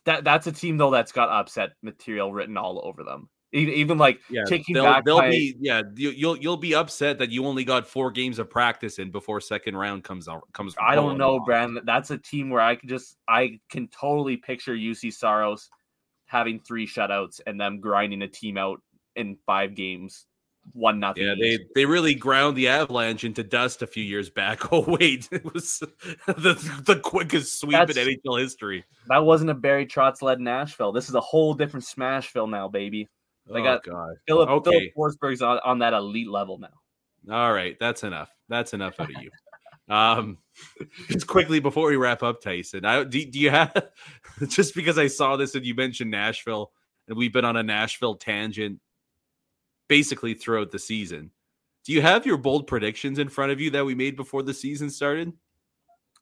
[0.05, 3.29] that that's a team though that's got upset material written all over them.
[3.55, 5.81] Even like yeah, taking they'll, back, they'll be yeah.
[5.95, 9.77] You'll you'll be upset that you only got four games of practice in before second
[9.77, 10.75] round comes out comes.
[10.79, 11.83] I don't know, Brandon.
[11.85, 15.69] That's a team where I can just I can totally picture Juuse Saros
[16.25, 18.81] having three shutouts and them grinding a team out
[19.15, 20.25] in five games
[20.73, 21.23] one nothing.
[21.23, 24.63] Yeah, they they really ground the Avalanche into dust a few years back.
[24.71, 25.79] Oh wait, it was
[26.27, 28.83] the the quickest sweep That's- in NHL history.
[29.07, 30.91] that wasn't a Barry Trotz led Nashville.
[30.91, 33.07] This is a whole different Smashville now, baby.
[33.47, 34.15] They oh got- god.
[34.27, 34.91] Filip Okay.
[34.95, 37.33] Filip Forsberg's on, on that elite level now.
[37.33, 38.29] All right, that's enough.
[38.49, 39.31] That's enough out of you.
[39.87, 40.37] Um,
[41.09, 43.87] just quickly before we wrap up, Tyson, I, do, do you have
[44.47, 46.71] just because I saw this and you mentioned Nashville,
[47.07, 48.79] and we've been on a Nashville tangent
[49.87, 51.31] basically throughout the season.
[51.83, 54.53] Do you have your bold predictions in front of you that we made before the
[54.55, 55.33] season started?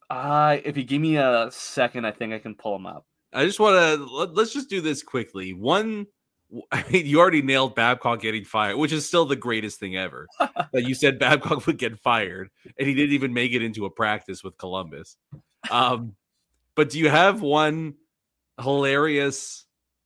[0.09, 3.05] Uh, if you give me a second, I think I can pull them up.
[3.32, 5.53] I just want to let, let's just do this quickly.
[5.53, 6.05] One,
[6.72, 10.28] I mean, you already nailed Babcock getting fired, which is still the greatest thing ever.
[10.39, 13.89] that you said Babcock would get fired, and he didn't even make it into a
[13.89, 15.18] practice with Columbus.
[15.72, 16.16] Um,
[16.76, 17.95] but do you have one
[18.62, 19.66] hilarious,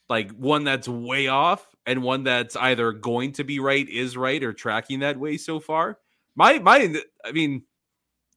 [0.09, 4.43] like one that's way off, and one that's either going to be right, is right,
[4.43, 5.99] or tracking that way so far?
[6.35, 6.95] My, my,
[7.25, 7.63] I mean,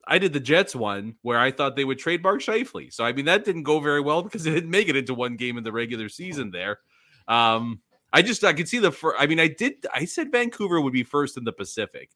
[0.06, 2.92] I did the Jets one where I thought they would trade Mark Scheifele.
[2.92, 5.36] So I mean that didn't go very well because it didn't make it into one
[5.36, 6.80] game in the regular season there.
[7.28, 7.80] Um
[8.12, 9.16] I just I could see the first.
[9.18, 12.10] I mean I did I said Vancouver would be first in the Pacific.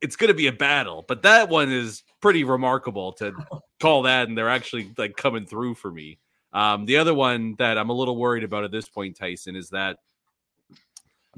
[0.00, 3.32] It's going to be a battle, but that one is pretty remarkable to
[3.80, 6.18] call that and they're actually like coming through for me.
[6.52, 9.70] Um the other one that I'm a little worried about at this point Tyson is
[9.70, 9.98] that
[10.70, 10.76] I'm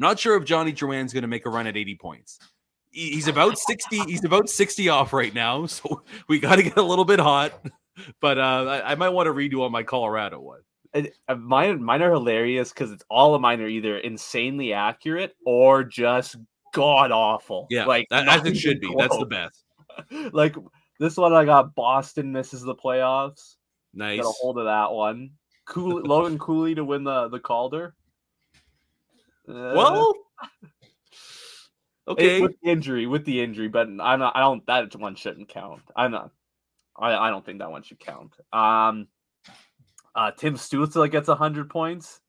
[0.02, 2.38] not sure if Johnny Joanne's going to make a run at 80 points
[2.90, 6.82] he's about 60 he's about 60 off right now so we got to get a
[6.82, 7.52] little bit hot
[8.20, 8.42] but uh
[8.84, 10.60] i, I might want to redo on my colorado one
[11.36, 16.36] mine, mine are hilarious because it's all of mine are either insanely accurate or just
[16.72, 17.66] god awful.
[17.70, 19.64] yeah like that, as it should be that's the best
[20.32, 20.54] like
[21.00, 23.56] this one, I got Boston misses the playoffs.
[23.94, 25.30] nice Got a hold of that one.
[25.64, 27.94] Cool, Logan Cooley to win the the Calder.
[29.48, 30.14] Uh, well
[30.62, 30.68] it-
[32.08, 34.36] okay with the injury, with the injury, but I'm not.
[34.36, 34.64] I don't.
[34.66, 35.82] That one shouldn't count.
[35.96, 36.30] I'm not.
[36.96, 38.34] I, I don't think that one should count.
[38.52, 39.08] Um,
[40.14, 42.20] uh, Tim Stützle gets hundred points.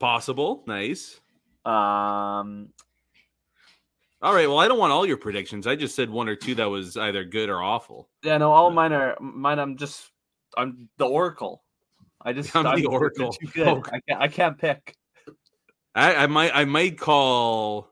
[0.00, 1.20] possible nice
[1.64, 2.68] Um,
[4.20, 6.54] all right well i don't want all your predictions i just said one or two
[6.56, 9.58] that was either good or awful yeah, no, all mine are mine.
[9.58, 10.10] I'm just.
[10.56, 11.62] I'm the Oracle.
[12.20, 12.54] I just.
[12.54, 13.32] I'm the they're Oracle.
[13.32, 13.66] Too good.
[13.68, 13.82] Oh.
[13.86, 14.20] I can't.
[14.22, 14.96] I can't pick.
[15.94, 17.88] I, I might I might call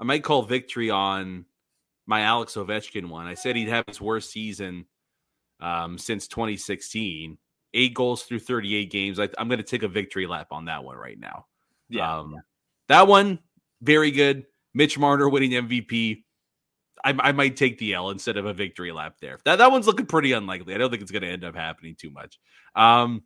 [0.00, 1.44] I might call victory on
[2.06, 3.26] my Alex Ovechkin one.
[3.26, 4.86] I said he'd have his worst season
[5.60, 7.38] um, since 2016.
[7.74, 9.20] Eight goals through 38 games.
[9.20, 11.46] I, I'm going to take a victory lap on that one right now.
[11.88, 12.18] Yeah.
[12.18, 12.36] Um,
[12.88, 13.38] That one,
[13.82, 14.46] very good.
[14.74, 16.24] Mitch Marner winning MVP.
[17.04, 19.38] I, I might take the L instead of a victory lap there.
[19.44, 20.74] That that one's looking pretty unlikely.
[20.74, 22.38] I don't think it's going to end up happening too much.
[22.74, 23.22] Um,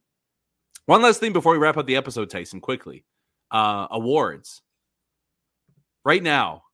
[0.87, 3.05] one last thing before we wrap up the episode, Tyson, quickly.
[3.51, 4.63] Uh, awards.
[6.05, 6.65] Right now.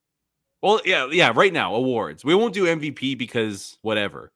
[0.62, 2.24] Well, yeah, yeah, right now, awards.
[2.24, 4.32] We won't do MVP because whatever.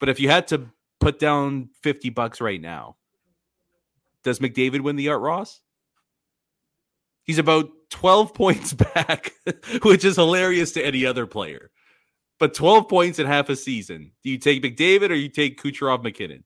[0.00, 0.68] But if you had to
[1.00, 2.96] put down 50 bucks right now,
[4.24, 5.60] does McDavid win the Art Ross?
[7.22, 9.32] He's about 12 points back,
[9.82, 11.70] which is hilarious to any other player.
[12.38, 14.12] But 12 points in half a season.
[14.22, 16.44] Do you take McDavid or you take Kucherov MacKinnon?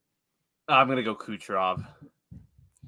[0.67, 1.85] Uh, I'm gonna go Kucherov.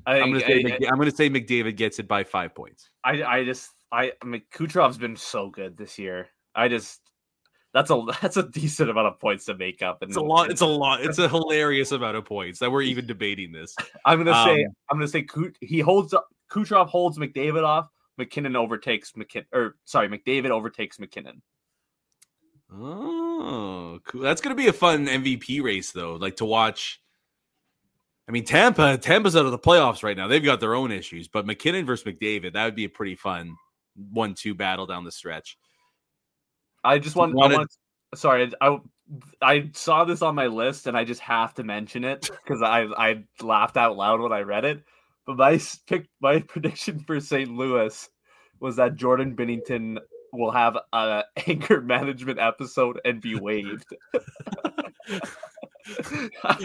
[0.06, 2.54] I I'm going to say I, I'm going to say McDavid gets it by 5
[2.54, 2.90] points.
[3.04, 6.28] I, I just I, I mean Kucherov's been so good this year.
[6.54, 7.02] I just
[7.76, 10.02] that's a that's a decent amount of points to make up.
[10.02, 12.82] And It's a lot it's a lot it's a hilarious amount of points that we're
[12.94, 13.76] even debating this.
[14.06, 15.28] I'm gonna say um, I'm gonna say
[15.62, 17.90] he holds up Kucherov holds McDavid off.
[18.18, 21.42] MacKinnon overtakes MacKinnon or sorry McDavid overtakes MacKinnon.
[22.74, 24.22] Oh, cool.
[24.22, 27.00] That's going to be a fun MVP race though, like to watch
[28.28, 30.28] I mean, Tampa, Tampa's out of the playoffs right now.
[30.28, 33.56] They've got their own issues, but MacKinnon versus McDavid, that would be a pretty fun
[34.12, 35.58] one-two battle down the stretch.
[36.86, 37.72] I just want, wanted- I want
[38.16, 38.78] sorry I
[39.42, 42.84] I saw this on my list and I just have to mention it because I
[42.98, 44.84] I laughed out loud when I read it.
[45.26, 47.50] But my pick my prediction for St.
[47.50, 48.10] Louis
[48.60, 49.98] was that Jordan Binnington
[50.32, 53.86] will have a anger management episode and be waived.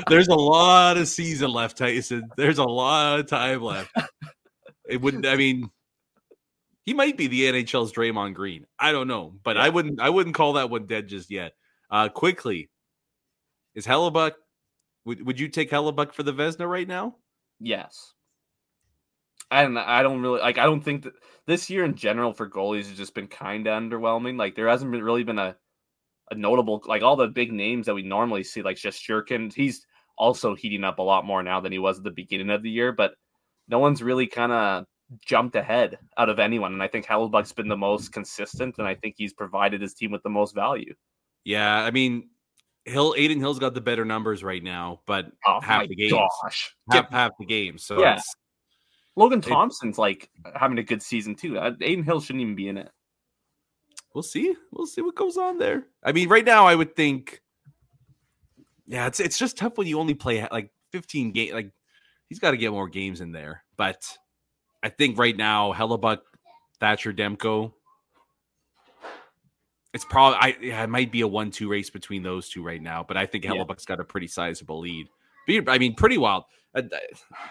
[0.09, 2.29] There's a lot of season left, Tyson.
[2.37, 3.95] There's a lot of time left.
[4.89, 5.27] It wouldn't.
[5.27, 5.71] I mean,
[6.85, 8.67] he might be the NHL's Draymond Green.
[8.79, 10.01] I don't know, but I wouldn't.
[10.01, 11.53] I wouldn't call that one dead just yet.
[11.91, 12.71] Uh, quickly,
[13.75, 14.33] is Hellebuyck?
[15.05, 17.17] Would Would you take Hellebuyck for the Vezina right now?
[17.59, 18.15] yes.
[19.53, 21.15] And I don't really like I don't think that
[21.47, 24.39] this year in general for goalies has just been kind of underwhelming.
[24.39, 25.57] Like there hasn't been really been a
[26.31, 29.53] a notable like all the big names that we normally see, like just Shurkin.
[29.53, 29.85] He's
[30.17, 32.71] also heating up a lot more now than he was at the beginning of the
[32.71, 33.15] year, but
[33.67, 34.85] no one's really kind of
[35.25, 36.73] jumped ahead out of anyone.
[36.73, 40.11] And I think Hellebuyck's been the most consistent, and I think he's provided his team
[40.11, 40.95] with the most value.
[41.45, 42.29] Yeah, I mean,
[42.85, 46.75] Hill Adin Hill's got the better numbers right now, but Oh half the games, gosh.
[46.93, 47.85] half, half the games.
[47.85, 48.21] So Yeah.
[49.17, 51.59] Logan Thompson's like having a good season too.
[51.59, 52.91] Uh, Adin Hill shouldn't even be in it.
[54.15, 54.55] we'll see.
[54.73, 55.85] We'll see what goes on there.
[56.03, 57.41] I mean, right now, I would think,
[58.87, 61.55] yeah, it's it's just tough when you only play like 15 game.
[61.55, 61.71] Like
[62.29, 63.63] he's got to get more games in there.
[63.77, 64.07] But
[64.83, 66.21] I think right now, Hellebuyck,
[66.79, 67.73] Thatcher, Demko.
[69.93, 73.05] It's probably I yeah, it might be a one-two race between those two right now,
[73.07, 73.45] but I think.
[73.45, 75.09] Hellebuyck's got a pretty sizable lead.
[75.67, 76.45] I mean, pretty wild.
[76.75, 76.83] Uh,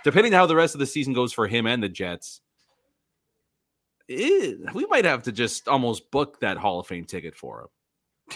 [0.03, 2.39] Depending how the rest of the season goes for him and the Jets,
[4.09, 7.67] eh, we might have to just almost book that Hall of Fame ticket for him.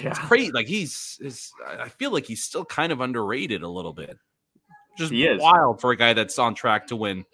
[0.02, 0.10] Yeah.
[0.10, 0.52] It's crazy.
[0.52, 4.18] Like he's, is, I feel like he's still kind of underrated a little bit.
[4.98, 5.42] Just He is.
[5.42, 7.26] wild for a guy that's on track to win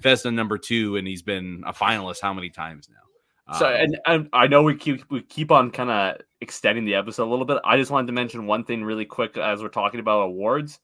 [0.00, 3.58] Vezina number two, and he's been a finalist how many times now?
[3.58, 6.96] So Um, and, and I know we keep we keep on kind of extending the
[6.96, 7.58] episode a little bit.
[7.64, 10.80] I just wanted to mention one thing really quick as we're talking about awards.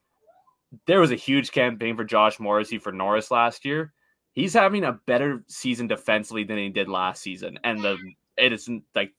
[0.86, 3.92] There was a huge campaign for Josh Morrissey for Norris last year.
[4.32, 7.98] He's having a better season defensively than he did last season, and the
[8.36, 9.12] it isn't like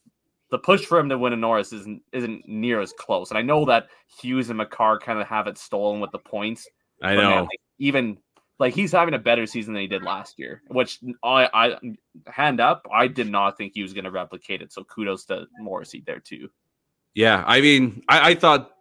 [0.49, 3.29] the push for him to win a Norris isn't isn't near as close.
[3.29, 3.87] And I know that
[4.21, 6.67] Hughes and Makar kind of have it stolen with the points.
[7.01, 7.29] I know.
[7.29, 8.17] man, like, even
[8.63, 11.77] like he's having a better season than he did last year, which I, I
[12.27, 14.71] hand up, I did not think he was going to replicate it.
[14.71, 16.47] So kudos to Morrissey there too.
[17.13, 18.71] Yeah, I mean, I, I thought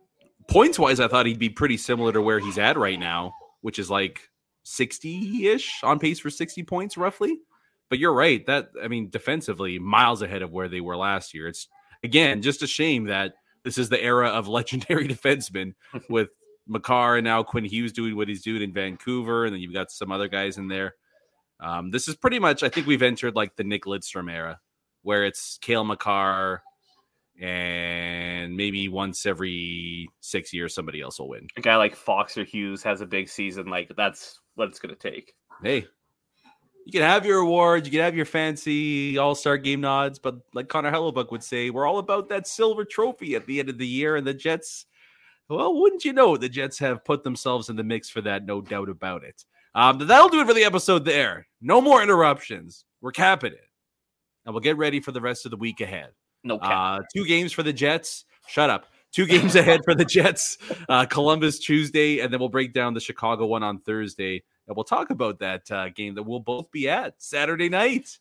[0.49, 3.80] points wise, I thought he'd be pretty similar to where he's at right now, which
[3.80, 4.20] is like
[4.62, 7.41] 60 ish on pace for 60 points roughly.
[7.91, 8.47] But you're right.
[8.47, 11.49] That, I mean, defensively, miles ahead of where they were last year.
[11.49, 11.66] It's,
[12.05, 13.33] again, just a shame that
[13.64, 15.74] this is the era of legendary defensemen
[16.09, 16.28] with
[16.67, 19.45] Makar and now Quinn Hughes doing what he's doing in Vancouver.
[19.45, 20.95] And then you've got some other guys in there.
[21.61, 24.61] Um, this is pretty much, I think we've entered like the Nick Lidstrom era
[25.03, 26.63] where it's Cale Makar
[27.41, 31.49] and maybe once every six years somebody else will win.
[31.57, 33.67] A guy like Fox or Hughes has a big season.
[33.67, 35.35] Like that's what it's going to take.
[35.63, 35.87] Hey,
[36.85, 40.37] you can have your awards, you can have your fancy All Star game nods, but
[40.53, 43.79] like Connor Hellebuyck would say, we're all about that silver trophy at the end of
[43.79, 44.17] the year.
[44.17, 44.87] And the Jets,
[45.49, 48.61] well, wouldn't you know, the Jets have put themselves in the mix for that, no
[48.61, 49.45] doubt about it.
[49.74, 51.47] Um, that'll do it for the episode there.
[51.61, 52.84] No more interruptions.
[53.01, 53.68] We're capping it.
[54.45, 56.11] And we'll get ready for the rest of the week ahead.
[56.45, 56.70] No cap.
[56.70, 58.24] Uh, two games for the Jets.
[58.49, 58.86] Shut up.
[59.12, 60.59] Two games ahead for the Jets.
[60.88, 64.43] Uh, Columbus Tuesday, and then we'll break down the Chicago one on Thursday.
[64.66, 68.18] And we'll talk about that uh, game that we'll both be at Saturday night.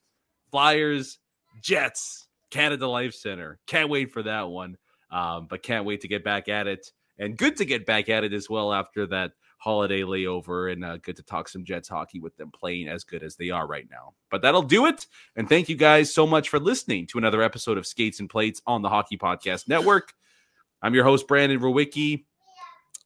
[0.51, 1.19] Flyers,
[1.61, 3.59] Jets, Canada Life Center.
[3.67, 4.78] Can't wait for that one.
[5.11, 6.91] Um, but can't wait to get back at it.
[7.22, 10.74] And good to get back at it as well after that holiday layover.
[10.74, 13.51] And uh, good to talk some Jets hockey with them playing as good as they
[13.51, 14.15] are right now.
[14.32, 15.05] But that'll do it.
[15.36, 18.61] And thank you guys so much for listening to another episode of Skates and Plates
[18.65, 20.13] on the Hockey Podcast Network.
[20.82, 22.26] I'm your host, Brandon Rowicki.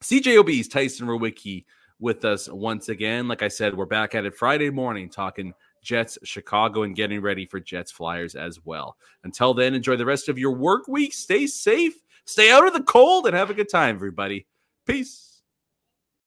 [0.01, 1.65] CJOB's Tyson Rowicki
[1.99, 3.27] with us once again.
[3.27, 7.45] Like I said, we're back at it Friday morning talking Jets, Chicago, and getting ready
[7.45, 8.97] for Jets Flyers as well.
[9.23, 11.13] Until then, enjoy the rest of your work week.
[11.13, 11.95] Stay safe,
[12.25, 14.47] stay out of the cold, and have a good time, everybody.
[14.85, 15.34] Peace.